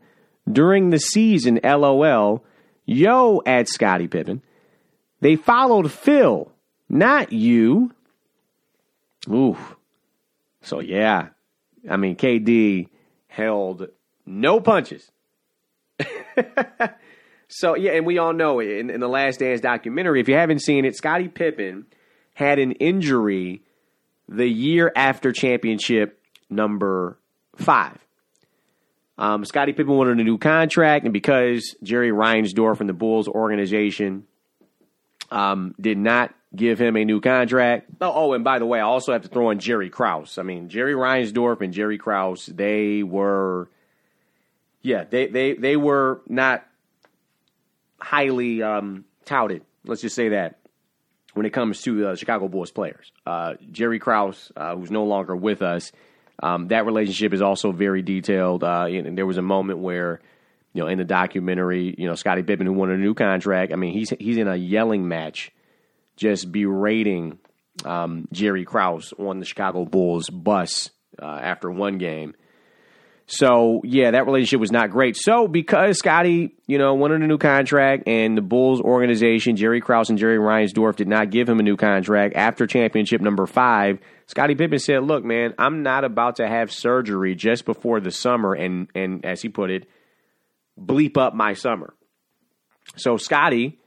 [0.52, 2.44] during the season, lol.
[2.86, 4.42] Yo, at Scottie Pippen.
[5.22, 6.52] They followed Phil,
[6.90, 7.92] not you.
[9.30, 9.58] Ooh.
[10.62, 11.30] So yeah.
[11.90, 12.90] I mean, KD
[13.28, 13.88] held
[14.26, 15.10] no punches.
[17.48, 20.20] so yeah, and we all know it in, in, the Last Dance documentary.
[20.20, 21.86] If you haven't seen it, Scottie Pippen
[22.34, 23.64] had an injury
[24.30, 27.18] the year after championship number
[27.56, 27.98] five.
[29.18, 34.28] Um, Scottie Pippen wanted a new contract, and because Jerry Reinsdorf and the Bulls organization
[35.32, 37.88] um, did not give him a new contract.
[38.02, 40.38] Oh, oh, and by the way, I also have to throw in Jerry Krause.
[40.38, 43.70] I mean, Jerry Reinsdorf and Jerry Krause, they were
[44.82, 46.66] yeah, they they they were not
[48.00, 49.64] highly um, touted.
[49.86, 50.60] Let's just say that
[51.34, 55.36] when it comes to the Chicago Bulls players, uh, Jerry Krause, uh, who's no longer
[55.36, 55.92] with us,
[56.42, 58.64] um, that relationship is also very detailed.
[58.64, 60.22] Uh, and there was a moment where,
[60.74, 63.76] you know, in the documentary, you know, Scottie Pippen, who wanted a new contract, I
[63.76, 65.52] mean, he's he's in a yelling match,
[66.18, 67.40] just berating
[67.86, 70.90] um, Jerry Krause on the Chicago Bulls bus
[71.22, 72.34] uh, after one game.
[73.30, 75.18] So yeah, that relationship was not great.
[75.18, 80.10] So because Scottie, you know, wanted a new contract, and the Bulls organization, Jerry Krause
[80.10, 84.00] and Jerry Reinsdorf, did not give him a new contract after championship number five.
[84.28, 88.54] Scottie Pippen said, "Look, man, I'm not about to have surgery just before the summer,
[88.54, 89.90] and and as he put it,
[90.80, 91.94] bleep up my summer."
[92.96, 93.78] So Scottie,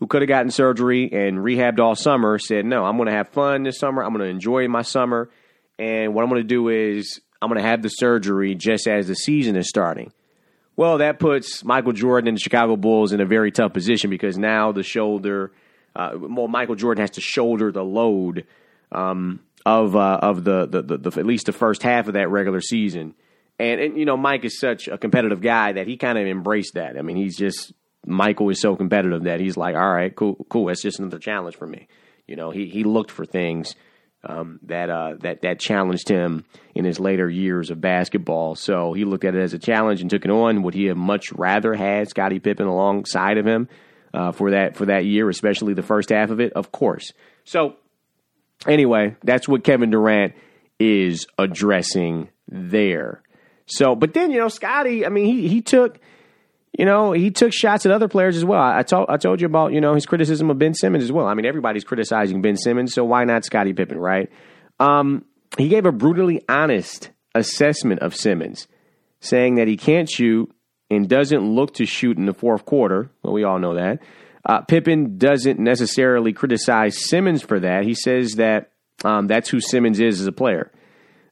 [0.00, 3.28] who could have gotten surgery and rehabbed all summer, said, "No, I'm going to have
[3.28, 4.02] fun this summer.
[4.02, 5.30] I'm going to enjoy my summer,
[5.78, 9.08] and what I'm going to do is." I'm going to have the surgery just as
[9.08, 10.12] the season is starting.
[10.76, 14.38] Well, that puts Michael Jordan and the Chicago Bulls in a very tough position because
[14.38, 15.52] now the shoulder,
[15.96, 18.46] uh, well, Michael Jordan has to shoulder the load
[18.92, 22.28] um, of uh, of the, the, the, the, at least the first half of that
[22.28, 23.14] regular season.
[23.58, 26.74] And, and you know, Mike is such a competitive guy that he kind of embraced
[26.74, 26.98] that.
[26.98, 27.72] I mean, he's just
[28.06, 30.66] Michael is so competitive that he's like, all right, cool, cool.
[30.66, 31.88] That's just another challenge for me.
[32.26, 33.74] You know, he he looked for things
[34.24, 38.54] um, that uh, that that challenged him in his later years of basketball.
[38.54, 40.62] So he looked at it as a challenge and took it on.
[40.62, 43.68] Would he have much rather had Scottie Pippen alongside of him
[44.14, 46.52] uh, for that for that year, especially the first half of it?
[46.52, 47.12] Of course.
[47.44, 47.76] So
[48.66, 50.34] anyway, that's what Kevin Durant
[50.78, 53.22] is addressing there.
[53.66, 55.06] So, but then you know, Scottie.
[55.06, 55.98] I mean, he he took
[56.78, 58.60] you know, he took shots at other players as well.
[58.60, 61.26] I, told I told you about you know his criticism of Ben Simmons as well.
[61.26, 64.30] I mean, everybody's criticizing Ben Simmons, so why not Scottie Pippen, right?
[64.78, 65.24] Um,
[65.58, 68.68] he gave a brutally honest assessment of Simmons,
[69.20, 70.50] saying that he can't shoot
[70.90, 73.10] and doesn't look to shoot in the fourth quarter.
[73.22, 74.00] Well, we all know that.
[74.44, 77.84] Uh, Pippen doesn't necessarily criticize Simmons for that.
[77.84, 78.72] He says that
[79.04, 80.70] um, that's who Simmons is as a player.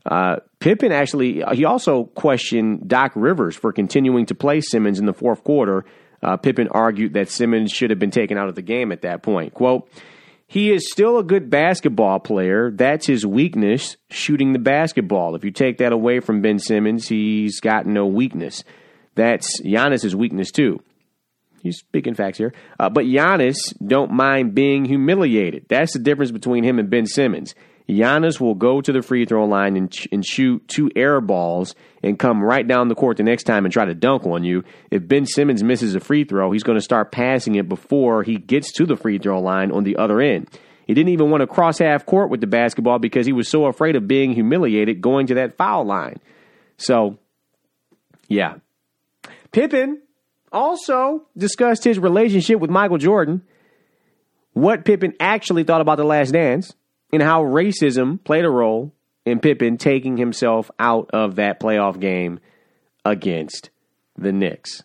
[0.09, 5.13] Uh, Pippen actually, he also questioned Doc Rivers for continuing to play Simmons in the
[5.13, 5.85] fourth quarter.
[6.23, 9.23] Uh, Pippen argued that Simmons should have been taken out of the game at that
[9.23, 9.53] point.
[9.53, 9.89] Quote,
[10.47, 12.71] he is still a good basketball player.
[12.71, 15.37] That's his weakness, shooting the basketball.
[15.37, 18.65] If you take that away from Ben Simmons, he's got no weakness.
[19.15, 20.81] That's Giannis' weakness, too.
[21.63, 22.55] He's speaking facts here.
[22.81, 23.57] Uh, but Giannis
[23.87, 25.67] don't mind being humiliated.
[25.69, 27.55] That's the difference between him and Ben Simmons.
[27.89, 31.75] Giannis will go to the free throw line and, ch- and shoot two air balls
[32.03, 34.63] and come right down the court the next time and try to dunk on you.
[34.91, 38.37] If Ben Simmons misses a free throw, he's going to start passing it before he
[38.37, 40.51] gets to the free throw line on the other end.
[40.87, 43.67] He didn't even want to cross half court with the basketball because he was so
[43.67, 46.19] afraid of being humiliated going to that foul line.
[46.77, 47.19] So,
[48.27, 48.57] yeah.
[49.51, 50.03] Pippen
[50.53, 53.43] also discussed his relationship with Michael Jordan,
[54.53, 56.75] what Pippen actually thought about The Last Dance,
[57.13, 58.93] and how racism played a role
[59.25, 62.41] in Pippen taking himself out of that playoff game
[63.05, 63.71] against
[64.17, 64.83] the Knicks.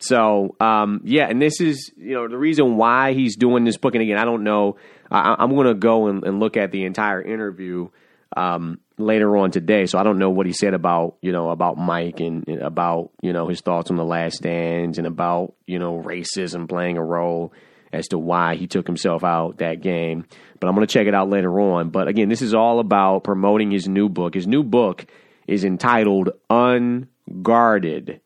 [0.00, 3.94] So, um, yeah, and this is, you know, the reason why he's doing this book.
[3.94, 4.76] And again, I don't know.
[5.10, 7.88] I, am going to go and, and, look at the entire interview
[8.36, 9.86] um, later on today.
[9.86, 13.12] So I don't know what he said about, you know, about Mike and, and about,
[13.22, 17.04] you know, his thoughts on the Last Dance and about, you know, racism playing a
[17.04, 17.52] role
[17.94, 20.26] as to why he took himself out that game.
[20.58, 21.90] But I'm going to check it out later on.
[21.90, 24.34] But again, this is all about promoting his new book.
[24.34, 25.06] His new book
[25.46, 28.20] is entitled Unguarded.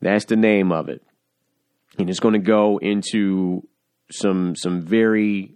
[0.00, 1.02] That's the name of it.
[1.98, 3.66] And it's going to go into
[4.10, 5.54] some some very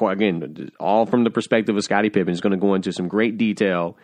[0.00, 2.32] again all from the perspective of Scottie Pippen.
[2.32, 3.96] It's going to go into some great detail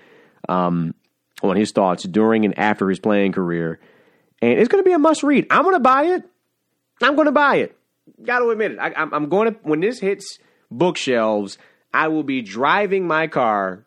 [0.49, 0.95] um,
[1.43, 3.81] on his thoughts during and after his playing career.
[4.43, 5.47] And it's going to be a must read.
[5.51, 6.23] I'm going to buy it.
[7.03, 7.77] I'm going to buy it
[8.25, 8.79] got to admit it.
[8.79, 10.39] I, I'm going to when this hits
[10.71, 11.59] bookshelves,
[11.93, 13.87] I will be driving my car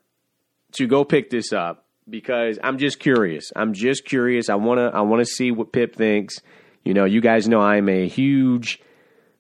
[0.73, 3.51] to go pick this up because I'm just curious.
[3.55, 4.49] I'm just curious.
[4.49, 6.41] I want to I want to see what Pip thinks.
[6.83, 8.81] You know, you guys know I'm a huge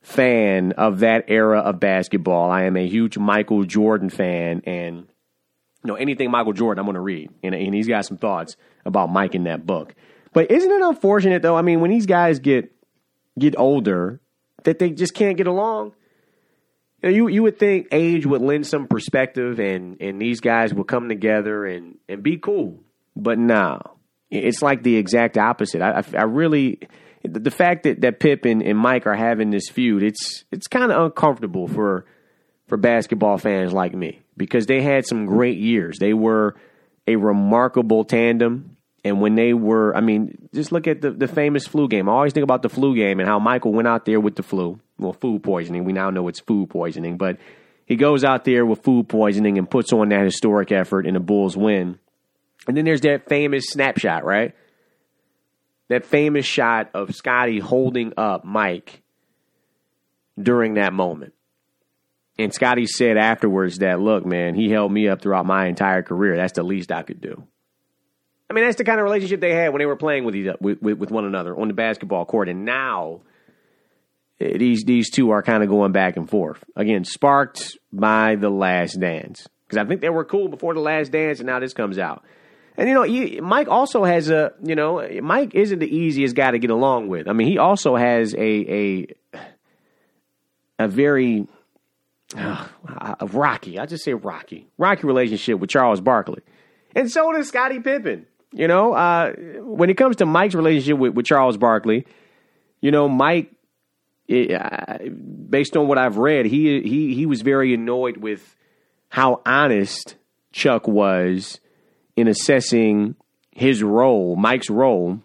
[0.01, 2.51] fan of that era of basketball.
[2.51, 6.95] I am a huge Michael Jordan fan and you know anything Michael Jordan I'm going
[6.95, 7.29] to read.
[7.41, 9.95] And, and he's got some thoughts about Mike in that book.
[10.33, 11.55] But isn't it unfortunate though?
[11.55, 12.71] I mean, when these guys get
[13.37, 14.21] get older
[14.65, 15.93] that they just can't get along.
[17.01, 20.73] You, know, you, you would think age would lend some perspective and, and these guys
[20.73, 22.79] would come together and, and be cool.
[23.15, 23.79] But no,
[24.31, 25.81] it's like the exact opposite.
[25.81, 26.79] I, I, I really,
[27.23, 30.91] the fact that, that Pip and, and Mike are having this feud, it's it's kind
[30.91, 32.05] of uncomfortable for
[32.67, 35.99] for basketball fans like me because they had some great years.
[35.99, 36.55] They were
[37.07, 38.72] a remarkable tandem.
[39.03, 42.07] And when they were, I mean, just look at the, the famous flu game.
[42.07, 44.43] I always think about the flu game and how Michael went out there with the
[44.43, 44.79] flu.
[44.97, 45.83] Well, food poisoning.
[45.83, 47.37] We now know it's food poisoning, but
[47.85, 51.19] he goes out there with food poisoning and puts on that historic effort and the
[51.19, 51.99] Bulls win.
[52.65, 54.55] And then there's that famous snapshot, right?
[55.89, 59.01] That famous shot of Scottie holding up Mike
[60.41, 61.33] during that moment.
[62.39, 66.37] And Scottie said afterwards that, look, man, he held me up throughout my entire career.
[66.37, 67.45] That's the least I could do.
[68.53, 70.47] I mean, that's the kind of relationship they had when they were playing with, each,
[70.61, 72.49] with, with one another on the basketball court.
[72.49, 73.21] And now
[74.39, 78.51] eh, these these two are kind of going back and forth again, sparked by the
[78.51, 81.73] Last Dance because I think they were cool before the Last Dance, and now this
[81.73, 82.23] comes out.
[82.77, 86.51] And you know, he, Mike also has a you know, Mike isn't the easiest guy
[86.51, 87.27] to get along with.
[87.27, 89.07] I mean, he also has a a
[90.77, 91.47] a very
[92.37, 92.67] uh,
[93.31, 93.79] rocky.
[93.79, 96.43] I just say rocky, rocky relationship with Charles Barkley,
[96.95, 98.27] and so does Scottie Pippen.
[98.53, 102.05] You know, uh, when it comes to Mike's relationship with, with Charles Barkley,
[102.81, 103.51] you know, Mike,
[104.27, 104.99] it, uh,
[105.49, 108.55] based on what I've read, he he he was very annoyed with
[109.09, 110.15] how honest
[110.51, 111.59] Chuck was
[112.15, 113.15] in assessing
[113.51, 115.19] his role, Mike's role,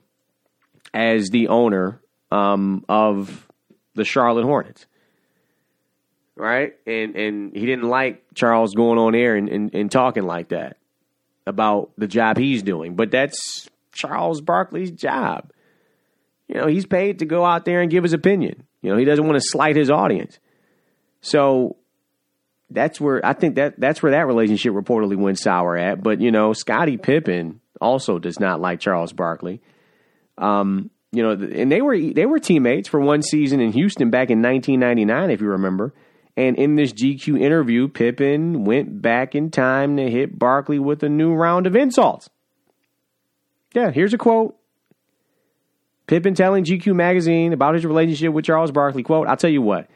[0.94, 2.00] as the owner
[2.30, 3.46] um, of
[3.94, 4.86] the Charlotte Hornets.
[6.34, 10.48] Right, and and he didn't like Charles going on air and, and, and talking like
[10.48, 10.78] that
[11.49, 15.51] about the job he's doing, but that's Charles Barkley's job.
[16.46, 18.64] You know, he's paid to go out there and give his opinion.
[18.82, 20.38] You know, he doesn't want to slight his audience.
[21.20, 21.76] So
[22.70, 26.03] that's where I think that that's where that relationship reportedly went sour at.
[26.03, 29.61] But you know, Scottie Pippen also does not like Charles Barkley.
[30.36, 34.30] Um, you know, and they were they were teammates for one season in Houston back
[34.30, 35.94] in 1999, if you remember.
[36.39, 41.09] And in this GQ interview, Pippen went back in time to hit Barkley with a
[41.09, 42.30] new round of insults.
[43.74, 44.57] Yeah, here's a quote.
[46.07, 49.03] Pippen telling GQ magazine about his relationship with Charles Barkley.
[49.03, 49.91] Quote, I'll tell you what,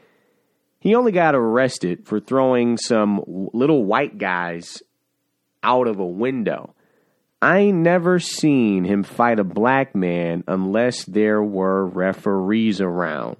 [0.80, 3.22] he only got arrested for throwing some
[3.54, 4.82] little white guys
[5.62, 6.74] out of a window.
[7.40, 13.36] I ain't never seen him fight a black man unless there were referees around.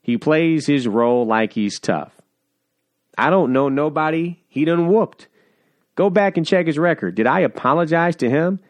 [0.00, 2.21] He plays his role like he's tough.
[3.16, 5.28] I don't know nobody he done whooped.
[5.94, 7.14] Go back and check his record.
[7.14, 8.60] Did I apologize to him?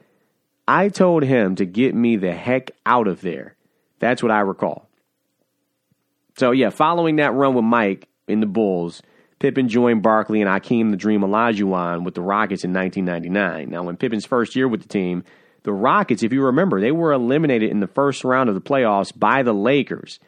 [0.67, 3.57] I told him to get me the heck out of there.
[3.99, 4.89] That's what I recall.
[6.37, 9.03] So, yeah, following that run with Mike in the Bulls,
[9.39, 13.71] Pippen joined Barkley and Hakeem the Dream Olajuwon with the Rockets in 1999.
[13.71, 15.25] Now, in Pippen's first year with the team,
[15.65, 19.17] the Rockets, if you remember, they were eliminated in the first round of the playoffs
[19.17, 20.19] by the Lakers,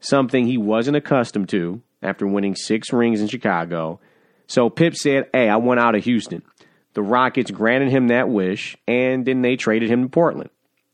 [0.00, 4.00] something he wasn't accustomed to after winning six rings in Chicago.
[4.46, 6.42] So Pip said, Hey, I want out of Houston.
[6.94, 10.50] The Rockets granted him that wish, and then they traded him to Portland,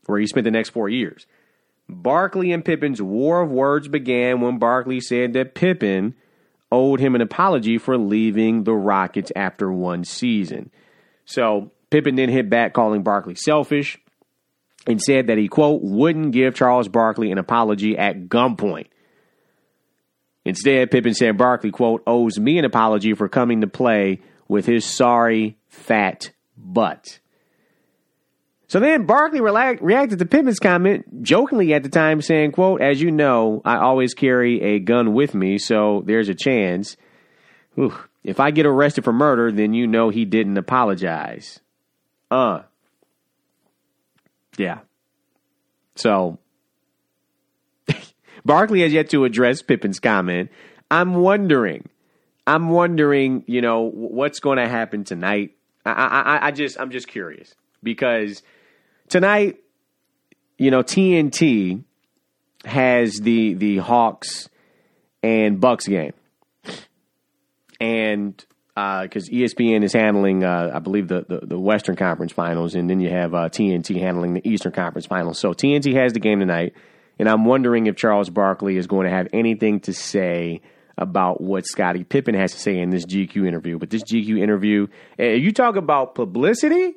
[0.07, 1.27] where he spent the next four years.
[1.87, 6.15] Barkley and Pippen's war of words began when Barkley said that Pippen
[6.71, 10.71] owed him an apology for leaving the Rockets after one season.
[11.25, 13.99] So Pippen then hit back, calling Barkley selfish,
[14.87, 18.87] and said that he, quote, wouldn't give Charles Barkley an apology at gunpoint.
[20.43, 24.85] Instead, Pippen said Barkley, quote, owes me an apology for coming to play with his
[24.85, 27.19] sorry, fat butt.
[28.67, 33.11] So then Barkley reacted to Pippen's comment jokingly at the time, saying, quote, as you
[33.11, 36.95] know, I always carry a gun with me, so there's a chance.
[37.75, 41.59] Whew, if I get arrested for murder, then you know he didn't apologize.
[42.29, 42.61] Uh.
[44.57, 44.79] Yeah.
[45.95, 46.39] So
[48.45, 50.49] Barkley has yet to address Pippen's comment.
[50.89, 51.87] I'm wondering,
[52.45, 55.55] I'm wondering, you know, what's going to happen tonight.
[55.85, 58.43] I, I, I just, I'm just curious because
[59.09, 59.57] tonight,
[60.57, 61.83] you know, TNT
[62.65, 64.49] has the the Hawks
[65.23, 66.13] and Bucks game,
[67.79, 68.35] and
[68.75, 72.89] because uh, ESPN is handling, uh, I believe, the, the, the Western Conference Finals, and
[72.89, 75.39] then you have uh, TNT handling the Eastern Conference Finals.
[75.39, 76.73] So TNT has the game tonight,
[77.21, 80.61] and I'm wondering if Charles Barkley is going to have anything to say
[80.97, 83.77] about what Scottie Pippen has to say in this GQ interview.
[83.77, 84.87] But this GQ interview,
[85.19, 86.95] eh, you talk about publicity.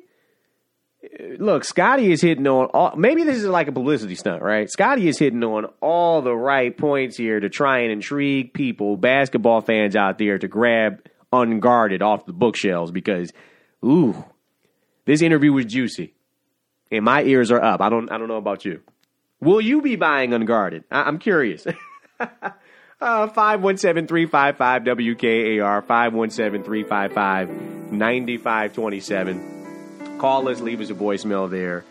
[1.37, 2.95] Look, Scottie is hitting on all.
[2.95, 4.67] Maybe this is like a publicity stunt, right?
[4.67, 9.61] Scottie is hitting on all the right points here to try and intrigue people, basketball
[9.61, 13.31] fans out there, to grab unguarded off the bookshelves because,
[13.85, 14.25] ooh,
[15.05, 16.15] this interview was juicy,
[16.91, 17.79] and my ears are up.
[17.79, 18.81] I don't, I don't know about you.
[19.41, 20.83] Will you be buying unguarded?
[20.91, 21.65] I, am curious.
[23.01, 25.83] Uh, 517-355-WKAR,
[27.91, 30.17] 517-355-9527.
[30.17, 31.83] Call us, leave us a voicemail there.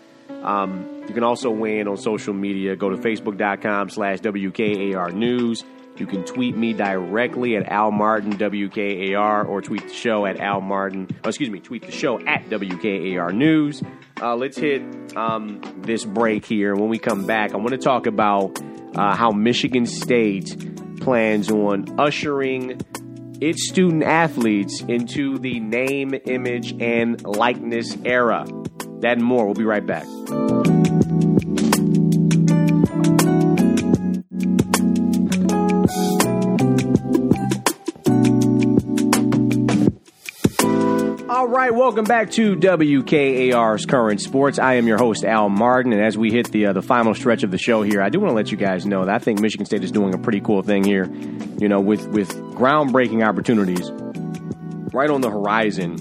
[0.43, 2.75] Um, you can also weigh in on social media.
[2.75, 5.63] Go to facebook.com slash WKAR News.
[5.97, 10.61] You can tweet me directly at Al Martin WKAR or tweet the show at Al
[10.61, 11.09] Martin.
[11.25, 13.83] Oh, excuse me, tweet the show at WKAR News.
[14.21, 14.83] Uh, let's hit
[15.17, 16.75] um, this break here.
[16.75, 18.61] When we come back, I want to talk about
[18.97, 22.81] uh, how Michigan State plans on ushering
[23.41, 28.47] its student athletes into the name, image, and likeness era.
[29.01, 29.45] That and more.
[29.45, 30.07] We'll be right back.
[41.65, 44.59] Right, welcome back to WKAR's Current Sports.
[44.59, 47.43] I am your host Al Martin, and as we hit the uh, the final stretch
[47.43, 49.41] of the show here, I do want to let you guys know that I think
[49.41, 51.11] Michigan State is doing a pretty cool thing here.
[51.59, 53.91] You know, with with groundbreaking opportunities
[54.93, 55.97] right on the horizon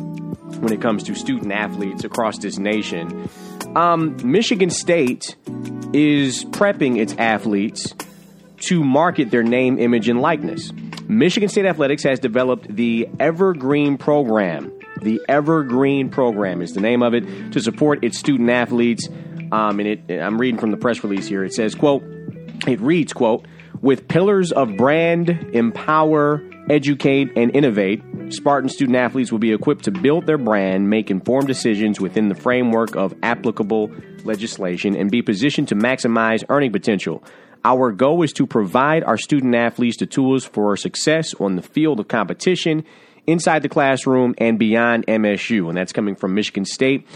[0.60, 3.30] when it comes to student athletes across this nation.
[3.78, 5.38] Um, Michigan State
[5.94, 7.94] is prepping its athletes
[8.68, 10.74] to market their name, image, and likeness.
[11.08, 14.74] Michigan State Athletics has developed the Evergreen Program
[15.04, 19.08] the Evergreen Program is the name of it to support its student athletes.
[19.52, 21.44] Um, and it, I'm reading from the press release here.
[21.44, 22.04] It says, "quote
[22.68, 23.46] It reads, quote
[23.82, 29.92] With pillars of brand, empower, educate, and innovate." Spartan student athletes will be equipped to
[29.92, 33.92] build their brand, make informed decisions within the framework of applicable
[34.24, 37.24] legislation, and be positioned to maximize earning potential.
[37.66, 42.00] Our goal is to provide our student athletes the tools for success on the field
[42.00, 42.84] of competition
[43.28, 45.68] inside the classroom and beyond MSU.
[45.70, 47.08] And that's coming from Michigan State.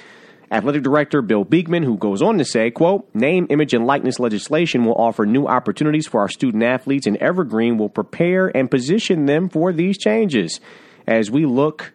[0.50, 4.86] Athletic Director Bill Beekman, who goes on to say, quote, name, image, and likeness legislation
[4.86, 9.50] will offer new opportunities for our student athletes, and Evergreen will prepare and position them
[9.50, 10.62] for these changes.
[11.06, 11.92] As we look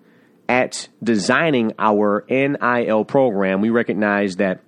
[0.51, 4.61] at designing our NIL program, we recognize that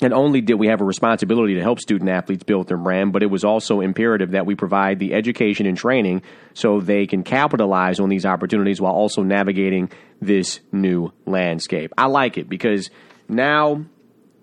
[0.00, 3.22] not only did we have a responsibility to help student athletes build their brand, but
[3.22, 6.22] it was also imperative that we provide the education and training
[6.54, 9.90] so they can capitalize on these opportunities while also navigating
[10.20, 11.92] this new landscape.
[11.98, 12.90] I like it because
[13.28, 13.84] now,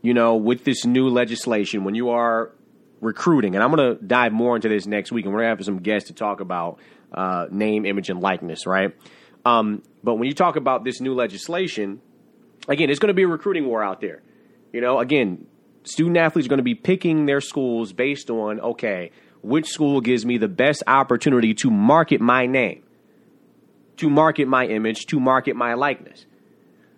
[0.01, 2.51] you know, with this new legislation, when you are
[3.01, 5.57] recruiting, and I'm going to dive more into this next week, and we're going to
[5.57, 6.79] have some guests to talk about
[7.11, 8.95] uh, name, image, and likeness, right?
[9.45, 12.01] Um, but when you talk about this new legislation,
[12.67, 14.21] again, it's going to be a recruiting war out there.
[14.73, 15.47] You know, again,
[15.83, 19.11] student athletes are going to be picking their schools based on, okay,
[19.41, 22.83] which school gives me the best opportunity to market my name?
[23.97, 26.25] to market my image, to market my likeness.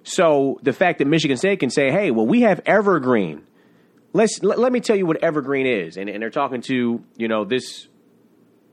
[0.03, 3.43] So the fact that Michigan State can say, "Hey, well, we have Evergreen."
[4.11, 7.27] Let's let, let me tell you what Evergreen is, and, and they're talking to you
[7.27, 7.87] know this,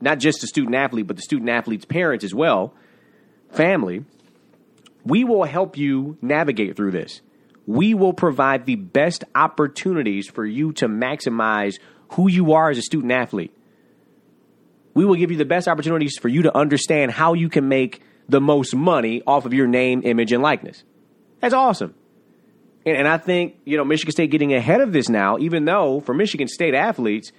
[0.01, 2.73] not just the student athlete, but the student athlete's parents as well,
[3.51, 4.05] family.
[5.05, 7.21] We will help you navigate through this.
[7.67, 11.75] We will provide the best opportunities for you to maximize
[12.13, 13.53] who you are as a student athlete.
[14.93, 18.01] We will give you the best opportunities for you to understand how you can make
[18.27, 20.83] the most money off of your name, image, and likeness.
[21.39, 21.93] That's awesome.
[22.85, 25.99] And, and I think, you know, Michigan State getting ahead of this now, even though
[25.99, 27.31] for Michigan State athletes,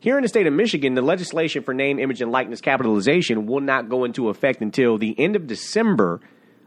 [0.00, 3.60] here in the state of Michigan, the legislation for name, image, and likeness capitalization will
[3.60, 6.20] not go into effect until the end of December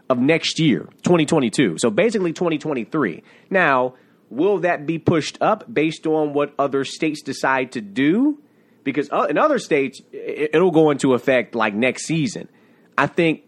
[0.09, 1.77] of next year, 2022.
[1.77, 3.23] So basically 2023.
[3.49, 3.93] Now,
[4.29, 8.41] will that be pushed up based on what other states decide to do?
[8.83, 12.49] Because uh, in other states, it'll go into effect like next season.
[12.97, 13.43] I think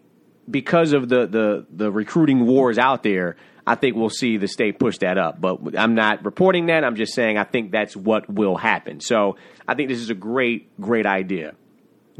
[0.50, 4.80] because of the, the, the recruiting wars out there, I think we'll see the state
[4.80, 5.40] push that up.
[5.42, 6.84] But I'm not reporting that.
[6.84, 9.00] I'm just saying I think that's what will happen.
[9.00, 9.38] So
[9.68, 11.54] I think this is a great, great idea.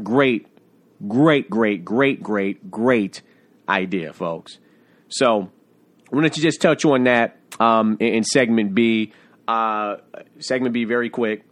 [0.02, 0.46] Great,
[1.06, 3.22] great, great, great, great, great
[3.68, 4.58] idea, folks.
[5.08, 5.50] So
[6.10, 9.12] wanted to just touch on that um, in, in, segment B.
[9.48, 9.96] Uh,
[10.38, 11.44] segment B, very quick.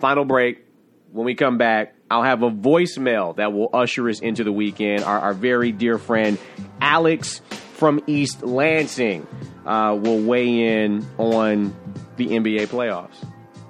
[0.00, 0.64] Final break.
[1.12, 5.04] When we come back, I'll have a voicemail that will usher us into the weekend.
[5.04, 6.38] Our, our very dear friend
[6.80, 7.40] Alex
[7.74, 9.26] from East Lansing
[9.64, 11.74] uh, will weigh in on
[12.16, 13.24] the NBA playoffs.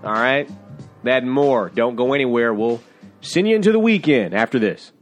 [0.04, 0.48] All right?
[1.04, 1.70] That and more.
[1.70, 2.52] Don't go anywhere.
[2.52, 2.80] We'll
[3.20, 4.92] send you into the weekend after this.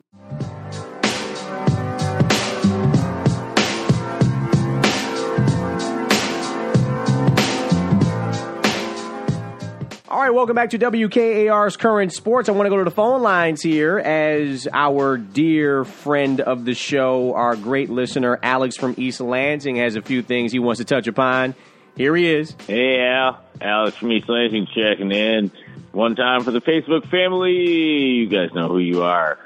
[10.35, 12.49] Welcome back to WKAR's Current Sports.
[12.49, 16.74] I want to go to the phone lines here as our dear friend of the
[16.74, 20.85] show, our great listener, Alex from East Lansing, has a few things he wants to
[20.85, 21.55] touch upon.
[21.97, 22.57] Here he is.
[22.66, 23.39] Hey, Al.
[23.61, 25.53] Alex from East Lansing checking in.
[25.93, 27.53] One time for the Facebook family.
[27.53, 29.39] You guys know who you are.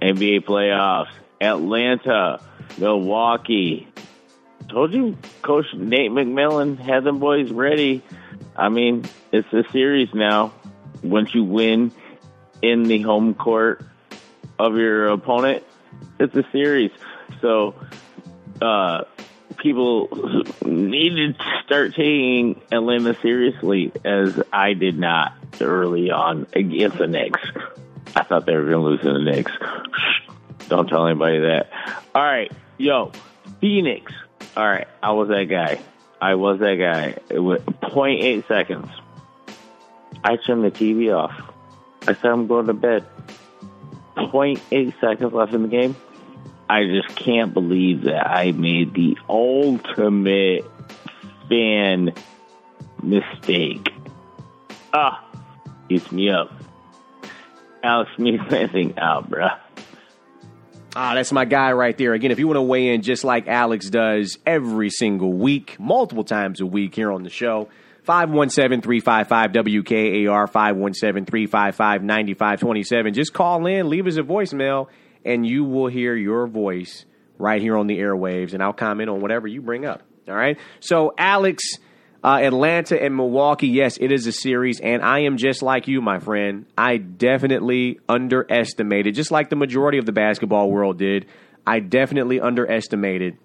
[0.00, 1.10] NBA playoffs,
[1.40, 2.40] Atlanta,
[2.78, 3.88] Milwaukee.
[4.70, 8.02] Told you Coach Nate McMillan had them boys ready
[8.56, 10.52] I mean, it's a series now.
[11.02, 11.92] Once you win
[12.60, 13.82] in the home court
[14.58, 15.64] of your opponent,
[16.18, 16.90] it's a series.
[17.40, 17.74] So,
[18.60, 19.04] uh,
[19.56, 20.08] people
[20.62, 27.40] need to start taking Atlanta seriously, as I did not early on against the Knicks.
[28.14, 29.52] I thought they were going to lose to the Knicks.
[30.68, 31.70] Don't tell anybody that.
[32.14, 33.12] All right, yo,
[33.60, 34.12] Phoenix.
[34.56, 35.80] All right, I was that guy.
[36.20, 37.16] I was that guy.
[37.28, 38.88] It was 0.8 seconds.
[40.22, 41.32] I turned the TV off.
[42.02, 43.06] I said, I'm going to bed.
[44.16, 45.96] 0.8 seconds left in the game.
[46.68, 50.64] I just can't believe that I made the ultimate
[51.48, 52.12] fan
[53.02, 53.92] mistake.
[54.92, 55.24] Ah,
[55.88, 56.52] eats me up.
[57.82, 59.58] Alex me anything out, bruh.
[60.96, 62.14] Ah, that's my guy right there.
[62.14, 66.24] Again, if you want to weigh in just like Alex does every single week, multiple
[66.24, 67.68] times a week here on the show,
[68.02, 73.14] 517 355 WKAR, 517 355 9527.
[73.14, 74.88] Just call in, leave us a voicemail,
[75.24, 77.04] and you will hear your voice
[77.38, 80.02] right here on the airwaves, and I'll comment on whatever you bring up.
[80.28, 80.58] All right?
[80.80, 81.62] So, Alex
[82.22, 86.02] uh, Atlanta and Milwaukee, yes, it is a series, and I am just like you,
[86.02, 86.66] my friend.
[86.76, 91.26] I definitely underestimated, just like the majority of the basketball world did,
[91.66, 93.38] I definitely underestimated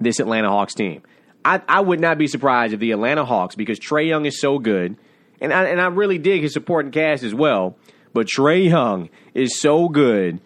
[0.00, 1.02] this Atlanta Hawks team.
[1.44, 4.58] I, I would not be surprised if the Atlanta Hawks, because Trae Young is so
[4.58, 4.96] good,
[5.40, 7.76] and I, and I really dig his supporting cast as well,
[8.14, 10.40] but Trae Young is so good.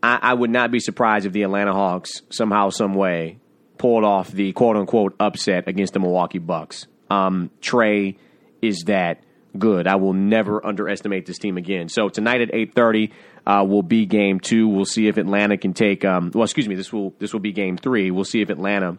[0.00, 3.40] I, I would not be surprised if the Atlanta Hawks somehow, some way,
[3.78, 8.16] pulled off the quote unquote upset against the Milwaukee Bucks um, Trae
[8.62, 9.22] is that
[9.58, 9.86] good.
[9.86, 11.88] I will never underestimate this team again.
[11.88, 13.12] So tonight at eight thirty
[13.46, 14.68] uh, will be game two.
[14.68, 16.04] We'll see if Atlanta can take.
[16.04, 16.76] Um, well, excuse me.
[16.76, 18.10] This will this will be game three.
[18.10, 18.98] We'll see if Atlanta.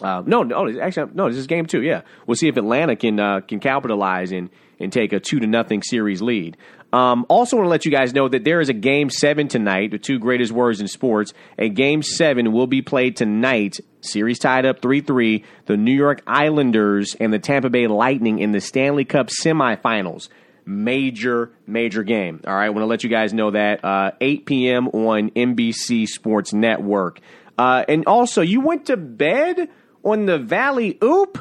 [0.00, 1.28] Uh, no, no, actually, no.
[1.28, 1.82] This is game two.
[1.82, 4.48] Yeah, we'll see if Atlanta can uh, can capitalize and
[4.80, 6.56] and take a two to nothing series lead.
[6.92, 9.90] Um, also, want to let you guys know that there is a game seven tonight.
[9.90, 11.34] The two greatest words in sports.
[11.58, 13.78] A game seven will be played tonight.
[14.00, 15.44] Series tied up three three.
[15.66, 20.28] The New York Islanders and the Tampa Bay Lightning in the Stanley Cup semifinals.
[20.64, 22.40] Major, major game.
[22.46, 24.88] All right, I want to let you guys know that uh, 8 p.m.
[24.88, 27.20] on NBC Sports Network.
[27.58, 29.68] Uh, and also, you went to bed
[30.04, 31.38] on the Valley Oop.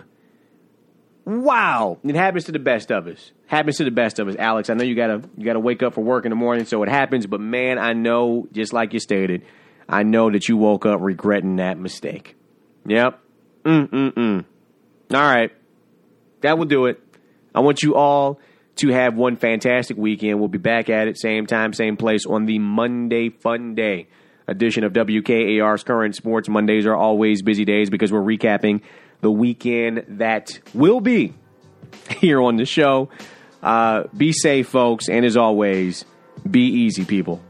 [1.26, 3.32] Wow, it happens to the best of us.
[3.48, 4.70] Happens to the best of us, Alex.
[4.70, 6.90] I know you gotta you gotta wake up for work in the morning, so it
[6.90, 7.26] happens.
[7.26, 9.44] But man, I know, just like you stated,
[9.88, 12.36] I know that you woke up regretting that mistake.
[12.86, 13.20] Yep.
[13.64, 14.46] Mm mm mm.
[15.14, 15.52] All right.
[16.42, 17.02] That will do it.
[17.56, 18.40] I want you all
[18.76, 20.40] to have one fantastic weekend.
[20.40, 24.08] We'll be back at it, same time, same place on the Monday Fun Day
[24.48, 26.48] edition of WKAR's Current Sports.
[26.48, 28.82] Mondays are always busy days because we're recapping
[29.22, 31.34] the weekend that will be
[32.20, 33.10] here on the show.
[33.62, 36.06] Uh, be safe, folks, and as always,
[36.50, 37.42] be easy, people.